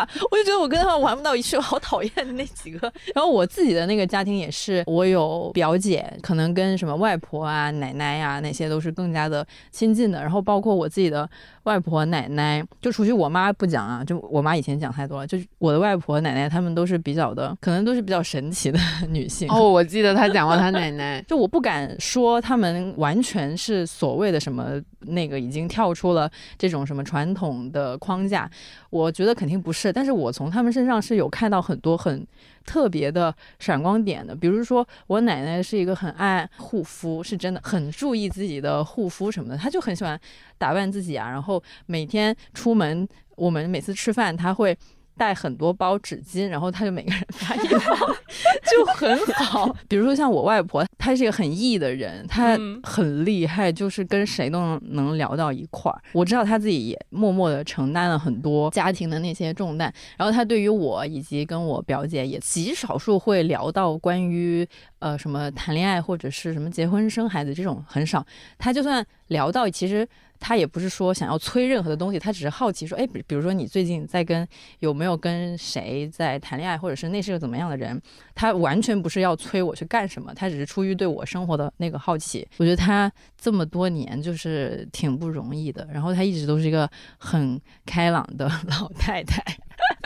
[0.00, 2.92] 我不知道为啥，我就觉得我跟他们玩不到一起，我好讨厌那几个。
[3.14, 10.20] 然后我自己的那个家庭也是，我有表姐，可能跟什么外婆啊、奶奶呀那些都是更加的亲近的。
[10.20, 11.28] 然后包括我自己的
[11.64, 15.26] 外婆、奶奶，就除去我妈不讲啊，就我妈以前讲太多了。
[15.26, 19.48] 就是我的外婆、奶奶，他们都是比较的，可能都是比较神奇的女性。
[19.50, 28.50] 哦，我记得她讲过她奶奶， 就我不敢说他们完全是所谓的什么那个已经跳出了这种什么传统的框架。
[28.90, 32.24] 我觉得肯定不是，但是我从他们身上是有看到很多很
[32.64, 34.34] 特别的闪光点的。
[34.34, 40.18] 比如说，我奶奶是一个很爱护肤，是真的很注意自己的护肤什么的，她就很喜欢
[40.58, 41.30] 打扮自己啊。
[41.30, 43.06] 然后每天出门，
[43.36, 44.76] 我们每次吃饭，她会。
[45.16, 47.96] 带很多包纸巾，然后他就每个人发一包，
[48.70, 49.74] 就很好。
[49.88, 56.00] 比如说像我外婆，她是一个很 E 的人，她很厉害，就是跟谁都能能聊到一块儿。
[56.12, 64.66] 我知道她自己也默默的承担了很多家庭的那些重担，然后她对于我以及跟我表姐也极少数会聊到关于
[64.98, 68.24] 呃什么谈恋爱或者是什么结婚生孩子这种很少。
[68.58, 70.06] 她就算聊到其实。
[70.46, 74.46] 他也不是说想要催任何的东西，他只是好奇说，哎，比比如说你最近在跟
[74.80, 77.98] 有没有跟谁在谈恋爱，或者是那是个怎么样的人？
[78.34, 82.46] 他完全不是要催我去干什么，他只是出于对我生活的那个好奇。
[82.58, 86.86] 我觉得他这么多年就是挺不容易的，然后他一直都是一个
[87.16, 89.42] 很开朗的 老太太。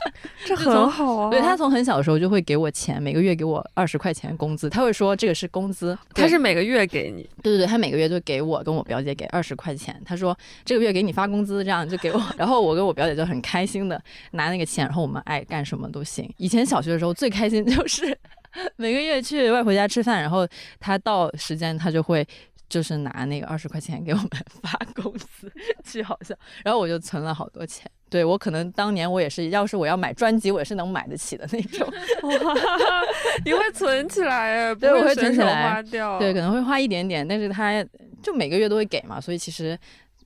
[0.46, 1.30] 这很好啊！
[1.30, 4.70] 对他从很小的时候就会给我钱，每个月给我二十块钱工资。
[4.70, 7.22] 他会说这个是工资，他是每个月给你。
[7.42, 10.00] 对对对，他每个月就给我跟我表姐给二十块钱。
[10.04, 12.22] 他说这个月给你发工资，这样就给我。
[12.38, 14.00] 然后我跟我表姐就很开心的
[14.32, 16.32] 拿那个钱，然后我们爱干什么都行。
[16.38, 18.16] 以前小学的时候最开心就是
[18.76, 20.46] 每个月去外婆家吃饭，然后
[20.80, 22.26] 他到时间他就会。
[22.68, 24.28] 就是拿那个二十块钱给我们
[24.62, 25.52] 发工资，
[25.84, 26.34] 巨好笑。
[26.64, 27.90] 然后我就存了好多钱。
[28.10, 31.86] 对我可能当年我也是，要是我要买专辑，我也是能买得起的那种。
[33.44, 36.18] 你会存起来， 对，我会存起来花掉。
[36.18, 37.84] 对，可能会花一点点，但是他
[38.22, 39.78] 就每个月都会给嘛，所以其实。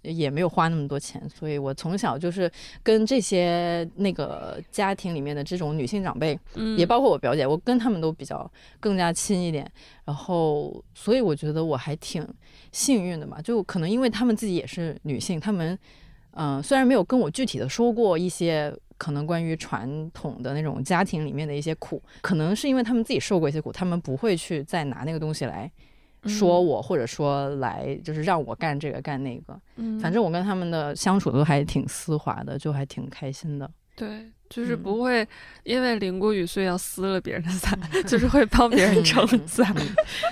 [0.03, 2.51] 也没有花那么多钱，所以我从小就是
[2.83, 8.51] 跟这些那个家庭里面的这种女性长辈，嗯，也包括我表姐，我跟他们都比较
[8.81, 9.71] 更加亲一点。
[10.05, 12.27] 然后，所以我觉得我还挺
[12.73, 15.79] 幸运的嘛，就可能因为他们自己也是女性，他们
[16.33, 25.71] 嗯，虽然没有跟我具体的说过一些可能关于传统的那种家庭里面的一些苦，可能是因为他们自己受过一些苦，他们不会去再拿那个东西来。
[26.27, 33.71] 说我或者说来就是让我干这个干那个，嗯，反正我跟他们的相处都还挺丝滑的，就还挺开心的。
[33.95, 35.27] 对，就是不会
[35.65, 39.75] 因为淋过雨所以要撕了别人的伞，就是会帮别人撑伞。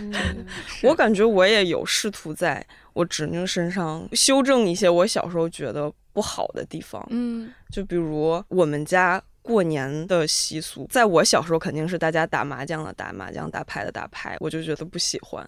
[0.83, 7.07] 我感觉我也有试图在我侄女身上修正一些我小时候觉得不好的地方。
[7.11, 15.47] 嗯，就比如我们家过年的习俗，在我小时候肯定是大家打麻将的打麻将，打牌的打牌，我就觉得不喜欢。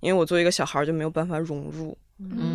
[0.00, 1.96] 因为我作为一个小孩就没有办法融入，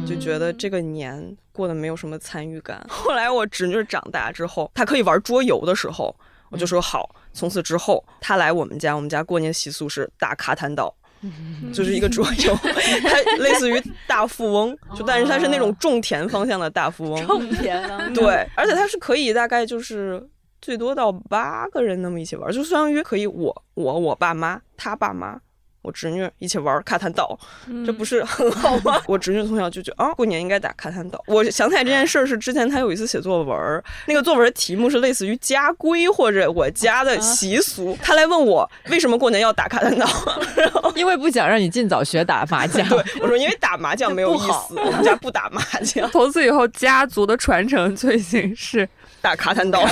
[0.06, 2.84] 就觉得这个年过得没有什么参与感。
[2.90, 6.16] 后来我侄女长大之后，她可以玩桌游的时候，
[6.50, 7.16] 我就说好。
[7.34, 10.96] 从此之后，她来我们家，我们家过年习俗是打卡坦岛，
[11.74, 17.28] 就是一个桌游， 它类似于大富翁，就但是它是那种种田方向的大富翁。
[17.28, 18.10] 种田啊？
[18.14, 20.26] 对，而且它是可以大概就是
[20.62, 25.40] 最多到八个人那么一起玩，就相当于可以我我我爸妈他爸妈。
[25.86, 27.38] 我侄女一起玩卡坦岛，
[27.86, 29.00] 这不是很好吗？
[29.08, 31.24] 我侄女从小就觉得啊，过年应该打卡坦岛。
[31.28, 40.08] 我想起来这件事儿是之前她有一次写作文，那个作文题目是类似于家规或者我家的习俗，她来问我为什么过年要打卡坦岛，
[40.96, 42.88] 因为不想让你尽早学打麻将。
[42.90, 46.10] 对，我说因为打麻将没有意思，我们家不打麻将。
[46.12, 48.88] 从此以后，家族的传承就已经是
[49.22, 49.88] 打卡坦岛，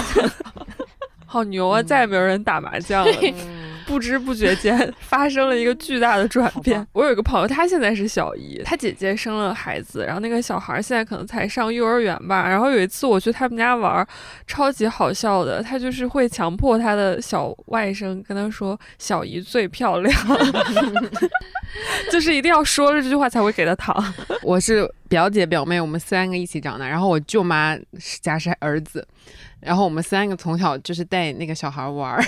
[1.25, 1.83] 好牛啊！
[1.83, 3.11] 再也没有人打麻将了。
[3.93, 6.83] 不知不觉间 发生了一个巨大的转变。
[6.93, 12.49] 我有一个朋友，他现在是小姨，他姐姐生了孩子，然后那个小孩现在可能才上幼儿园吧。
[12.49, 14.03] 然后有一次我去他们家玩，
[14.47, 20.11] 超级好笑的，他就是会强迫他的小外甥跟他说“小姨最漂亮
[22.11, 23.95] ”，就是一定要说了这句话才会给他糖。
[24.41, 27.77] 我是表姐表妹，我们三个一起长大，然后我舅妈
[28.23, 29.07] 家是儿子。
[29.63, 32.23] 然后我们三个从小就是带那个小孩玩儿，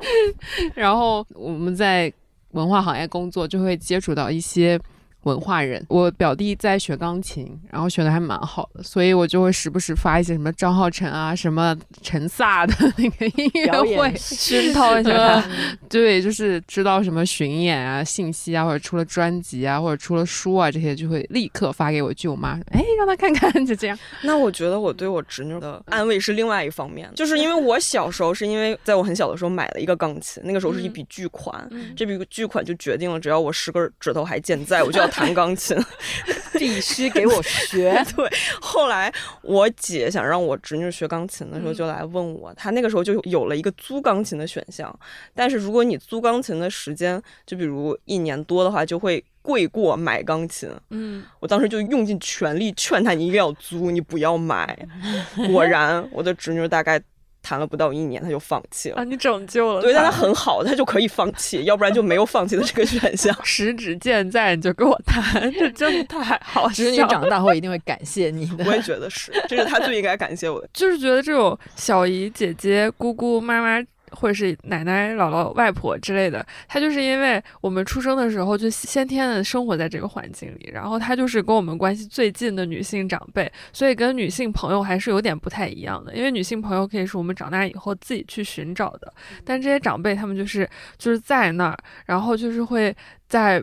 [0.74, 2.12] 然后我们在
[2.52, 4.80] 文化行业工作，就会接触到一些。
[5.26, 15.44] 文化人，我表弟在学钢琴，然后学的还蛮好的，所以我就会时不时发一些什么张浩辰啊、什么陈萨的那个音乐会，熏陶一下。
[15.90, 23.98] 对，就是知道什么巡演啊、信息啊，或者出了专辑啊，或者出了书啊，这些就会立刻发给我舅妈，哎，让他看看，就这样。
[24.22, 35.10] 那我觉得我对我侄女的安慰是另外一方面，就是因为我小时候是因为在我很小的时候买了一个钢琴，那个时候是一笔巨款，这笔巨款就决定了只要我十根指头还健在，我就要。
[35.16, 35.74] 弹钢琴，
[36.52, 38.04] 必须给我学。
[38.14, 39.10] 对，后来
[39.40, 42.52] 我姐想让我侄女学钢琴的时候，就来问我。
[42.54, 44.94] 她那个时候就有了一个租钢琴的选项，
[45.34, 50.70] 但是如果你租钢琴的时间，就比如一年多的话，就会贵过买钢琴。
[50.90, 54.78] 嗯，我当时就用尽全力劝她，你一定要租，你不要买。
[55.50, 57.00] 果然，我的侄女大概。
[57.46, 58.96] 弹了不到一年，他就放弃了。
[58.96, 59.80] 啊，你拯救了。
[59.80, 63.32] 对，但他很好，他就可以放弃，要不然就没有放弃的这个选项。
[63.44, 66.68] 十指健在，你就跟我谈，这真的太好。
[66.70, 68.64] 其实你长大后一定会感谢你的。
[68.64, 70.68] 我也觉得是，这是他最应该感谢我的。
[70.72, 73.86] 就是觉得这种小姨、姐姐、姑姑、妈妈。
[74.10, 86.14] 或者是奶奶、姥姥、外婆之类的，他就是因为我们出生的时候就先天的生活在这个环境里，然后他就是跟我们关系最近的女性长辈，所以跟女性朋友还是有点不太一样的。
[86.14, 89.12] 因为女性朋友可以是我们长大以后自己去寻找的，
[89.44, 92.94] 但这些长辈他们就是就是在那儿，然后就是会
[93.28, 93.62] 在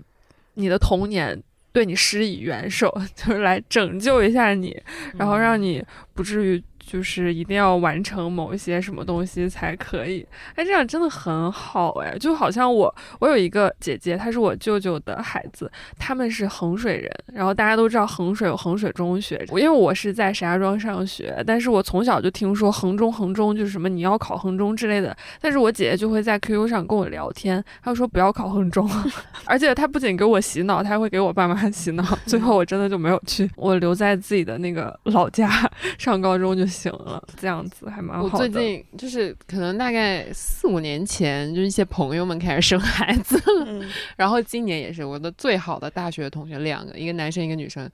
[0.56, 1.42] 你的童年
[1.72, 4.80] 对你施以援手， 就是来拯救一下你，
[5.16, 5.84] 然后让你
[6.14, 6.64] 不至于。
[6.86, 10.26] 就是一定要完成某一些什么东西才可以，
[10.56, 28.90] 哎，这样真的很好哎，就好像我我有一个姐姐，她是我舅舅的孩子，他们是衡水人，然后大家都知道衡水有衡水中学，因为我是在石家庄上学，但是我从小就听说衡中衡中就是什么你要考衡中之类的，但是我姐姐就会在 QQ 上跟我聊天，她说不要考衡中，
[29.46, 35.50] 而且她不仅给我洗脑，她还会给我爸妈洗脑，最后我真的就没有去，我留在自己的那个老家
[35.98, 36.73] 上高中就。
[36.74, 38.30] 行了，这样子还蛮好的。
[38.34, 43.86] 我最近就是可能大概四五年前，就是一些朋友们开始生孩子了，
[44.18, 47.90] 然后今年也是我的最好的大学同学两个，一个男生一个女生。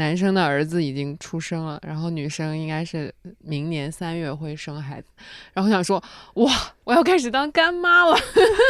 [0.00, 5.08] 男生的儿子已经出生了，然后女生应该是明年三月会生孩子，
[5.52, 6.02] 然后想说
[6.36, 6.50] 哇，
[6.84, 8.16] 我要开始当干妈了。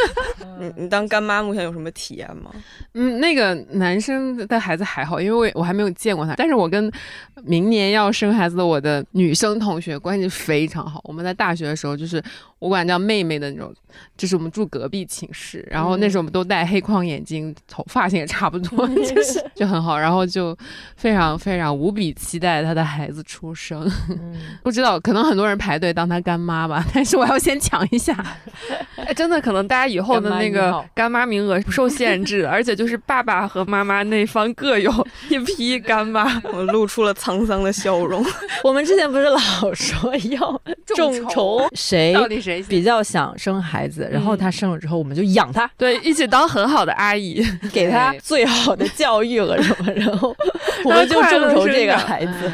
[0.59, 2.51] 你你当干妈目前有什么体验吗？
[2.95, 6.91] 嗯，那个男生的孩子还好，因为我我还没有见过他，但是我跟
[7.43, 10.99] 明年要生孩子的我的女生同学关系非常好。
[11.05, 12.21] 我们在大学的时候就是
[12.59, 13.73] 我管叫妹妹的那种，
[14.17, 20.53] 就是我们住隔壁寝室，然后那时候我们都戴黑框眼镜，头发型也差不多， 就是就很好，然后就
[20.97, 21.20] 非常。
[21.21, 23.87] 非常非常无比期待他的孩子出生，
[24.63, 28.15] 不知道可能很多人排队当他干妈吧，但是我要先抢一下。
[28.97, 34.91] 哎，真的可能大家以后的那个干妈名额不受限制，而且就是爸爸和妈妈那方各有
[35.29, 36.41] 一批干妈。
[36.53, 38.25] 我露出了沧桑的笑容。
[38.63, 39.39] 我们之前不是老
[39.75, 50.35] 说要众筹，谁到底谁比较想生孩子，然后他生了之后我们就养他，对，一起当很好的阿姨，给他最好的教育了什么，然后
[50.83, 51.10] 我们。
[51.11, 52.51] 就众筹这个孩子，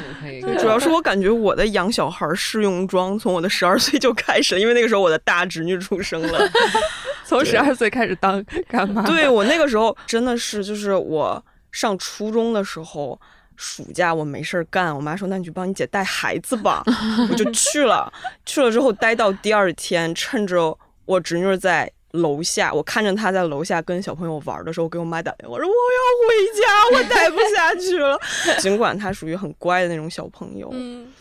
[0.59, 6.49] 主要是我感觉我的养小孩试用装从我的十二岁就开始了，因为那个时候我的大侄女出生了，
[7.23, 9.01] 从十二岁开始当干妈。
[9.03, 13.19] 对我那个时候真的是，就是我上初中的时候，
[13.55, 16.83] 暑假我没事儿干，我妈说那你去帮你姐带孩子吧，
[17.29, 18.11] 我就去了。
[18.45, 21.91] 去了之后待到第二天，趁着我侄女在。
[22.11, 28.17] 楼下，我看着他在楼下跟小朋友玩的时候，给我妈打电话，我说我要回家，我待不下去了。
[28.59, 30.73] 尽管他属于很乖的那种小朋友，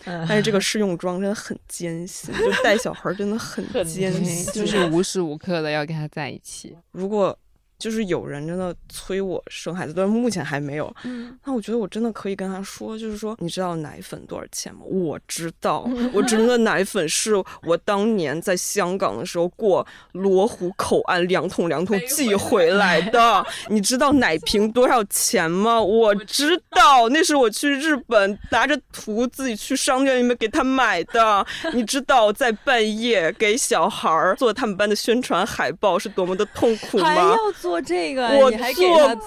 [0.05, 6.76] 但是这个试用装真的很艰辛， 就带小孩真的很艰辛，就是无时无刻的要跟他在一起。
[6.93, 7.37] 如果
[7.78, 10.94] 就是有人真的催我生孩子，但是目前还没有。
[11.04, 14.80] 嗯，那我觉得我真的可以跟他说，就是说，你知道奶粉多少钱吗？
[14.86, 23.44] 我知道， 我真的奶粉是我当年在香港的时候过罗湖口岸两桶两桶寄回来的。
[23.68, 25.80] 你知道奶瓶多少钱吗？
[25.80, 31.46] 我知道，那是我去日本拿着图自己去商店里面给他买的。
[31.74, 37.36] 你知道，在半夜给小孩做他们班的宣传海报是多么的痛苦吗？
[37.66, 38.50] 做这个，我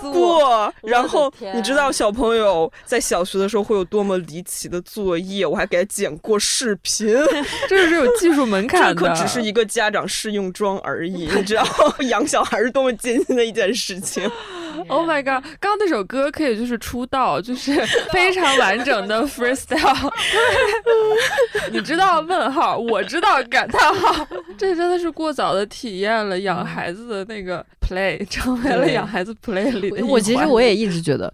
[0.01, 0.73] 做过。
[0.83, 7.13] 然后你知道小朋友在小学的时候会有多么离奇的作业，我还给他剪过视频。
[7.67, 11.29] 这是有技术门槛的，这可只是一个家长试用装而已。
[11.35, 11.65] 你知道
[12.09, 14.31] 养小孩是多么艰辛的一件事情。
[14.87, 15.43] Oh my god！
[15.59, 17.73] 刚刚那首歌可以就是出道，就是
[18.11, 20.11] 非常完整的 freestyle。
[21.71, 24.25] 你知道问号，我知道感叹号。
[24.57, 30.05] 这真的是过早的体验了养孩子的那个 play，成为了养孩子 play 里的。
[30.05, 31.33] 我其实我也一直觉得，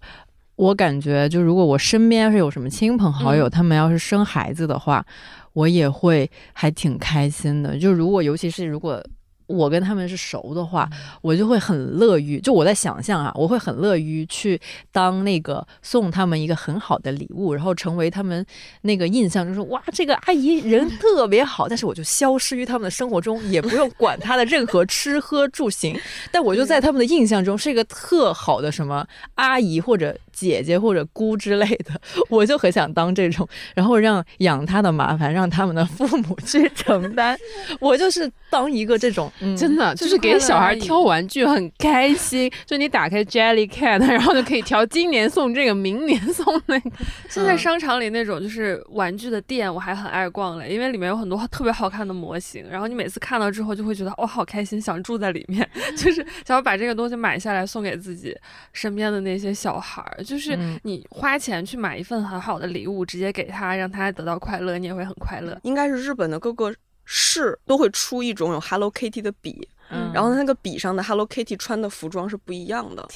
[0.56, 5.06] 我感觉就如果我身边要是有什么亲朋好友，他们要是生孩子的话，
[5.54, 7.78] 我也会还挺开心的。
[7.78, 9.04] 就如果尤其是如果。
[9.48, 10.90] 我跟他们是熟的话，
[11.22, 14.60] 我就会很乐于，就我在想象啊，我会很乐于去
[14.92, 18.46] 当那个送他们一个很好的礼物，然后成为他们
[18.82, 26.00] 那个印象，就是哇，这个阿姨人特别好，但是我就消失于他们的生活中，也不用管她的任何吃喝住行，
[26.32, 30.18] 但我就在他们的印象中是一个特好的什么阿姨或者。
[30.36, 37.38] 姐姐或者姑之类的，我就很想当这种，然后让养他的麻烦让他们的父母去承担。
[37.80, 42.52] 我就是当一个这种，真的就是给小孩挑玩具很开心。
[42.66, 46.92] 就你打开 Jelly Cat，然后就可以挑今年送这个，明年送那个。
[47.30, 52.66] 现在商场里那种就是玩具的店，我还很爱逛嘞，因为里面有很多特别好看的模型。
[52.70, 55.68] 然后你每次看到之后就会觉得哇，好开心，想住在里面，
[55.98, 58.36] 就是想要把这个东西买下来送给自己
[58.74, 60.04] 身边的那些小孩。
[60.26, 65.58] 就是你花钱去买一份很好的礼物，直接给他，让他得到快乐，你也会很快乐。
[65.64, 66.74] 应该是日本的各个
[67.06, 69.70] 市都会出一种有 Hello Kitty 的笔，
[70.12, 73.08] 然后那个笔上的 Hello Kitty 穿的服装是不一样的。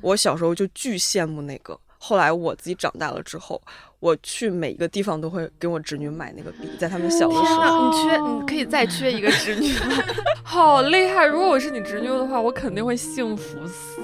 [0.00, 3.62] 我小时候就巨羡慕那个，后来我自己长大了之后，
[4.00, 7.90] 我去每一个地方都会给我侄女买那个笔，在他们小的时候。
[7.90, 9.72] 你缺，你可以再缺一个侄女，
[10.44, 11.24] 好厉害！
[11.26, 14.00] 如果我是你侄女的话，我肯定会幸福死。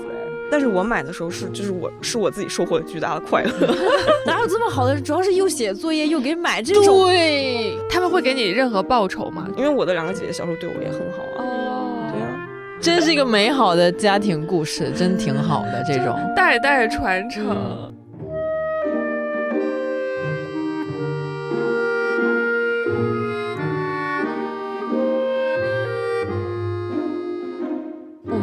[0.50, 3.74] 但是我买的时候是，就是我是我自己收获了巨大的快乐。
[4.26, 5.00] 哪有这么好的？
[5.00, 7.06] 主要是又写作业又给买这种。
[7.06, 9.48] 对，他们会给你任何报酬吗？
[9.56, 11.38] 因为我的两个姐姐小时候对我也很好啊。
[11.38, 12.48] 哦，对啊，
[12.80, 17.46] 真是一个美好的家庭故事，真挺好的这种代代传承。
[17.46, 17.92] 我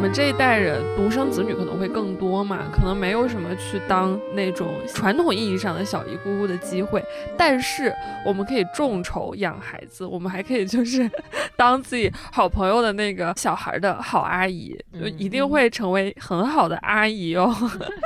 [0.00, 7.04] 们这一代人独生子女可能会更多嘛，可能没有什么去当那种传统意义上的小姨姑姑的机会，
[7.36, 7.94] 但是
[8.24, 11.08] 我们可以众筹养孩子，我们还可以就是
[11.54, 17.54] 当自己好朋友的那个小孩的好阿姨，就一定会成为很好的阿姨哦。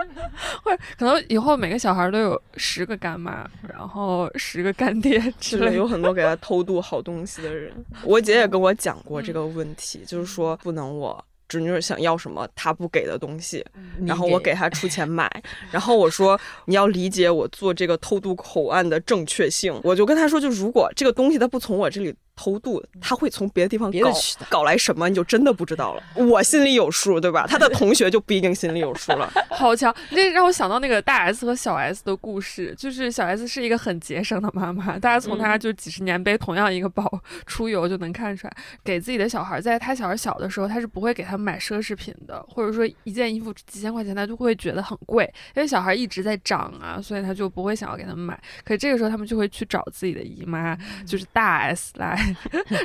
[0.64, 7.72] 或者可能以后每个小孩都有十个干妈，然后十个干爹 之类，有很多给他偷渡好东西的人。
[8.02, 11.24] 我姐也跟我讲过这个问题，就是说不能我。
[11.48, 13.64] 侄女想要什么，他不给的东西，
[14.06, 15.30] 然后我给他出钱买，
[15.70, 22.14] 然后我说你要理解我做这个偷渡口岸的正确性，我就跟他说，就如果这个东西他不从我这里。
[22.36, 24.12] 偷渡，他会从别的地方搞
[24.48, 26.02] 搞来什么，你就真的不知道了。
[26.26, 27.46] 我心里有数，对吧？
[27.48, 29.30] 他的同学就不一定心里有数了。
[29.50, 37.08] 好强，这让我想到那个大 S 和小 S 的故事，就是小 S 是一个很节省的妈妈， 大家从她就几十年背同样一个包
[37.46, 45.24] 出游就能看出来，给自己的小孩，在他小孩小的时候，他是不会给他买奢侈品的，或者说一件衣服几千块钱，他就会觉得很贵，
[45.54, 48.40] 因为小孩一直在长啊，所以他就不会想要给他们买。
[48.64, 50.76] 可这个时候，他们就会去找自己的姨妈，
[51.06, 52.23] 就是大 S 来。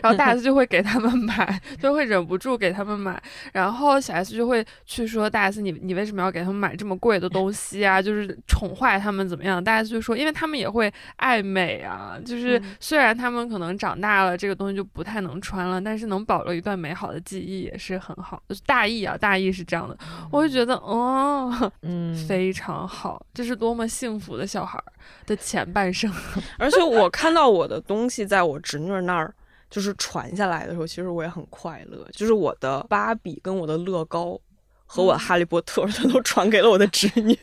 [0.02, 3.22] 然后大 S 就会给他们买， 就会忍不住给他们买。
[3.54, 8.02] 然后小 S 就会去说大 S，你你为什么要给他们买这么贵的东西啊？
[8.02, 9.64] 就是宠坏他们怎么样？
[9.64, 12.18] 大 S 就说，因为他们也会爱美啊。
[12.26, 18.42] 就是虽然他们可能长大了，这个东西就不太能穿了，但是能保留一段美好的记忆也是很好。
[18.66, 19.98] 大意啊，大意是这样的。
[20.32, 24.82] 我就觉得，哦，嗯， 非常好，这是多么幸福的小孩
[25.26, 26.12] 的前半生。
[26.58, 29.29] 而且我看到我的东西在我侄女那儿。
[29.70, 32.08] 就是传下来的时候，其实我也很快乐。
[32.14, 34.40] 就是我的芭比跟我的乐高
[34.86, 37.38] 和我哈利波特， 他都传给了我的侄女，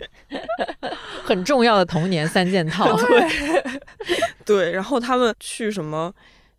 [1.24, 2.96] 很重要的童年三件套。
[3.06, 3.80] 对，
[4.44, 4.72] 对。
[4.72, 6.12] 然后他们去什么？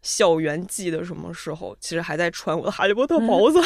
[0.03, 1.75] 校园季的什么时候？
[1.81, 3.59] 其实还在穿我的哈利波特袍子。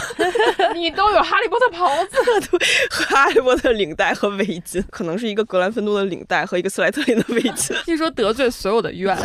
[0.74, 2.18] 你都有哈利波特袍子，
[2.50, 7.76] 对，哈利波特领带和围巾，可能是一个格兰芬多的领带和一个斯莱特林的围巾。
[7.84, 9.16] 听说得罪所有的院，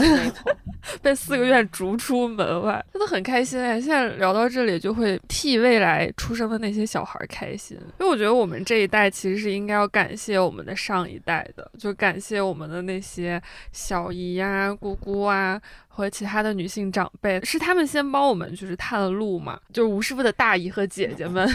[1.03, 3.81] 被四个院逐出门外，真的很开心哎！
[3.81, 13.41] 现在聊到这里，就会替未来出生的那些小孩开心，因为我觉得我们这一代其实是应该要感谢我们的上一代的，就感谢我们的那些
[13.73, 15.61] 小姨呀、姑姑啊。
[15.89, 21.51] 和其他的女性长辈，是他们先帮我们就是探路嘛，就是吴师傅的大姨和姐姐们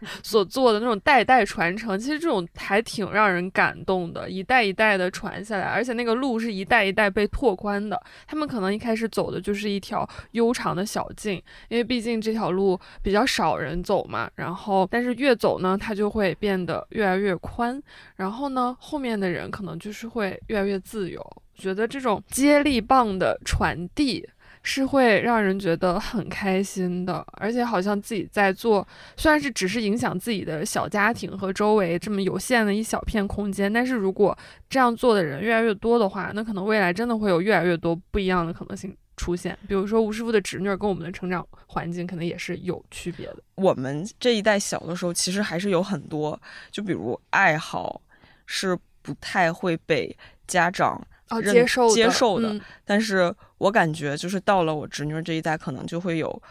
[0.22, 8.00] 所做的那种代代传承，其实这种还挺让人感动的，一代一代的传下来，而且那个路是一代一代被拓宽的。
[8.26, 14.30] 他们可能一开始走的就是一条悠长的小径，因为毕竟这条路比较少人走嘛。
[14.34, 17.82] 然后，但是越走呢，它就会变得越来越宽。
[18.16, 21.42] 然后呢，后面的人可能就是会越来越自由。
[21.54, 24.24] 觉得这种接力棒的传递
[24.70, 34.36] 是会让人觉得很开心的，而且好像自己在做，虽然是只是影响自己的小家庭和周围这么有限的一小片空间，但是如果
[34.68, 39.56] 这样做的人越来越多的话，那可能未来真的会有越来越多不一样的可能性出现。
[39.66, 43.38] 比如说吴师傅的侄女跟我们的成长环境可能也是有区别的。
[43.54, 46.38] 我们这一代小的时候，其实还是有很多，
[46.70, 48.02] 就比如爱好
[48.44, 50.14] 是不太会被
[50.46, 51.02] 家长。
[51.30, 56.42] 哦，接受接受的，但是我感觉就是到了我侄女这一代，可能就会有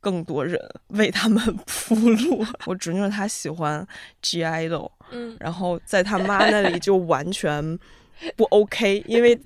[0.00, 0.58] 更多人
[0.88, 2.44] 为他们铺路。
[2.66, 3.86] 我侄女她喜欢
[4.22, 7.78] G idol，嗯，然后在她妈那里就完全
[8.36, 9.38] 不 OK，因为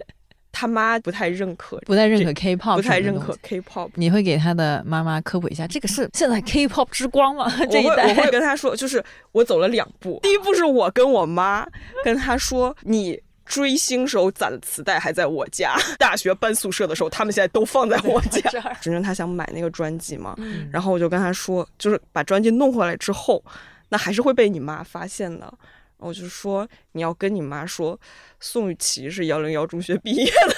[0.51, 3.91] 他妈不太认可，不太认可 K-pop，不太认可 K-pop。
[3.95, 7.49] 你会给他的妈妈科普一下，这个是现在 K-pop 之光吗？
[7.71, 11.67] 这一代我会跟他说，就是我走了两步，第一步是我跟我妈
[12.05, 13.21] 跟他说你。
[13.49, 18.41] 追星时候攒的磁带还在我家， 大学搬宿舍的时候，他们现在都放在我家。
[18.81, 20.37] 真正他想买那个专辑嘛，
[20.71, 23.43] 然后我就跟他说，就是把专辑弄回来之后，
[23.89, 25.53] 那还是会被你妈发现的。
[25.97, 27.99] 我就说你要跟你妈说，
[28.39, 30.55] 宋雨琦是幺零幺中学毕业的，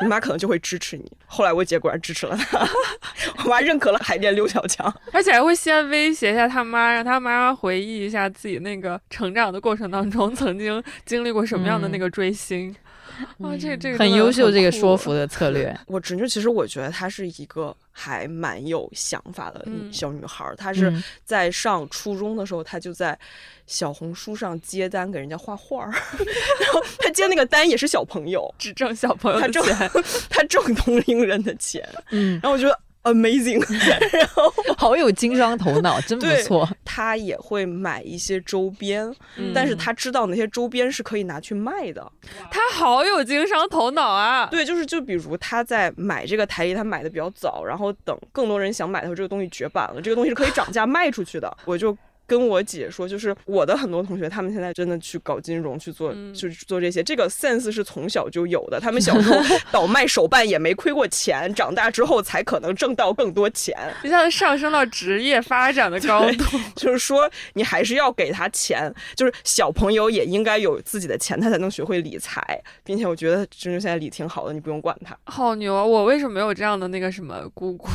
[0.00, 1.10] 你妈可能就会支持你。
[1.26, 2.66] 后来我姐果然支持了她，
[3.44, 12.74] 我妈认可了海淀刘小强，而且还会先威胁一下他妈，让他妈回忆一下自己那个成长的过程当中曾经经历过什么样的那个追星。
[13.38, 15.76] 哇，这这个很优秀，这个说服的策 略。
[15.86, 20.92] 我侄女其实我觉得她是一个还蛮有想法的小女孩，她是
[21.24, 23.18] 在上初中的时候，她就在
[23.66, 25.90] 小红书上接单给人家画画儿，
[26.60, 29.90] 然后她接那个单也是小朋友，只挣小朋友的钱，
[30.28, 32.78] 她挣同龄人的钱，嗯，然后我觉得。
[33.06, 33.64] Amazing，
[34.12, 36.68] 然后好有经商头脑，真不错。
[36.84, 39.14] 他也会买一些周边，
[39.54, 42.10] 但是他知道那些周边是可以拿去卖的。
[42.50, 44.48] 他好有经商头脑啊！
[44.50, 51.56] 对，就是就比如他在买这个台历，他买的比较早，然后等更多人想买的时候，这个东西绝版了，这个东西是可以涨价卖出去的。
[51.64, 51.96] 我就。
[52.26, 57.02] 跟我姐说，就是我的很多同学，他们现在真的去搞金融，去做，就是做这些。
[57.02, 58.80] 这个 sense 是从小就有的。
[58.80, 66.58] 他们小时候倒卖手办也没亏过钱，长大之后才可能挣到更多钱，一下子上升到职业发展的高度。
[66.74, 75.16] 就是说，你还是要给他钱，就是小朋友也应该有自己的钱，他才能学会理财，并且我觉得真真现在理挺好的，你不用管他。
[75.24, 75.84] 好牛啊！
[75.84, 77.88] 我为什么没有这样的那个什么姑姑？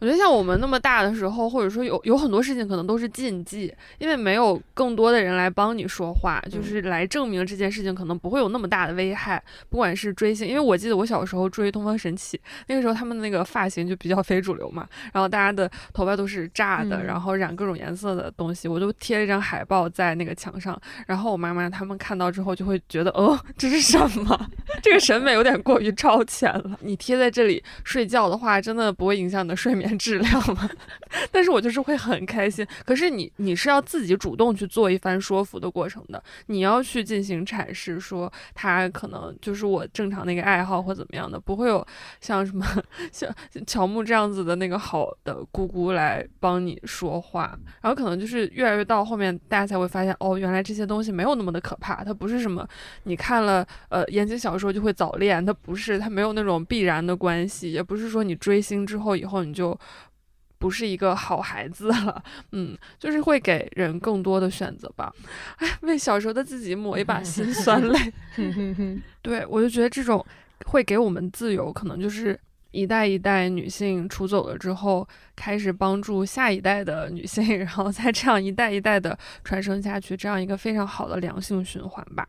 [0.00, 3.08] 我觉得像我们那么大的时候，或者说有有很多事情可能都是
[3.44, 3.48] 进。
[3.48, 9.42] 记，因为没有更多的人来帮你说话，就是来证明这件事情可能不会有那么大的危害。
[9.70, 24.50] 不管是追星，因为我记得我小时候追东方神起，那个时候他们的那个发型就比较非主流嘛，然后大家的头发都是炸的，然后染各种颜色的东西，我就贴了一张海报在那个墙上，然后我妈妈他们看到之后就会觉得，哦，这是什么？
[24.82, 26.78] 这个审美有点过于超前了。
[26.82, 30.68] 你贴在这里睡觉的话，真的不会影响你的睡眠质量吗？
[31.32, 32.66] 但是我就是会很开心。
[32.84, 33.27] 可是你。
[33.36, 41.86] 你是要自己主动去做一番说服的过程的，你要去进行阐释，说他可能就是我正常的一个爱好或怎么样的，不会有
[42.20, 42.64] 像什么
[43.12, 43.30] 像
[43.66, 52.66] 乔木这样子的那个好的姑姑来帮你说话，然后可能就是越来越到后面，大家才会发现，哦，原来这些东西没有那么的可怕，它不是什么
[53.04, 59.78] 你看了呃言情小说就会早恋，它不是，它没有那种必然的关系，也不是说你追星之后以后你就。
[60.58, 65.12] 不是一个好孩子了，嗯，就是会给人更多的选择吧。
[65.58, 68.12] 哎，为小时候的自己抹一把辛酸泪。
[69.22, 70.24] 对，我就觉得这种
[70.66, 72.38] 会给我们自由，可能就是
[72.72, 75.06] 一代一代女性出走了之后，
[75.36, 82.26] 开始帮助下一代的女性，然后再这样一代一代的传承下去，这样一个非常好的良性循环吧。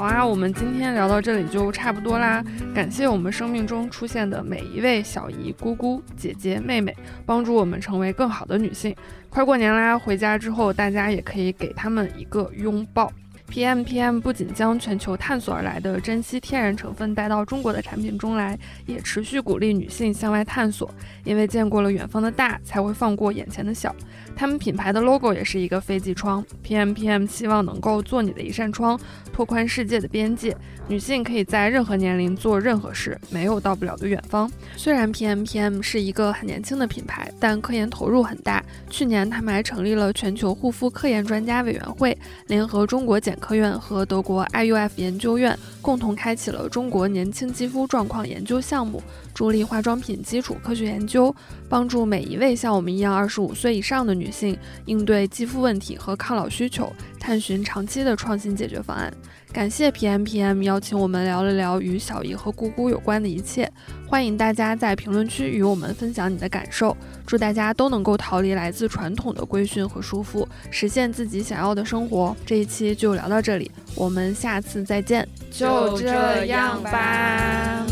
[0.00, 2.42] 好啊，我们今天聊到这里就差不多啦。
[2.74, 6.96] 感谢我们生命中出现的每一位小姨、姑姑、姐姐、妹妹，
[7.26, 8.96] 帮助我们成为更好的女性。
[9.28, 13.12] 快过年啦，回家之后大家也可以给他们一个拥抱。
[13.50, 20.88] PM PM 不仅将全球探索而来的珍稀天然成分带到中国的产品中来，也持续鼓励女性向外探索，
[21.24, 23.94] 因为见过了远方的大，才会放过眼前的小。
[24.36, 28.98] 他们品牌的 logo 也是一个飞机窗，PM PM 希望能够做你的一扇窗，
[29.32, 30.56] 拓宽世界的边界。
[30.88, 34.50] 女性可以在任何年龄做任何事，没有到不了的远方。
[34.76, 38.64] 虽然 PM PM 是一个很年轻的品牌，但科研投入很大。
[38.88, 42.16] 去年他们还成立了全球护肤科研专家委员会，
[42.48, 49.02] 联合中国检科院和德国 IUF 研究院，共同开启了中国年轻肌肤状况研究项目。
[49.32, 51.34] 助力化妆品基础科学研究，
[51.68, 54.56] 帮助每一位像我们一样二十五岁以上的女性
[54.86, 59.12] 应对肌肤问题和抗老需求，探寻长期的创新解决方案。
[59.52, 63.68] 感谢 PM PM 邀请我们聊了聊与小姨和姑姑有关的一切，
[64.06, 66.96] 欢迎大家在评论区与我们分享你的感受。
[67.26, 72.36] 祝大家都能够逃离来自传统的规训和束缚，实现自己想要的生活。
[72.46, 77.84] 这一期就聊到这里，我们下次再见，就这样吧。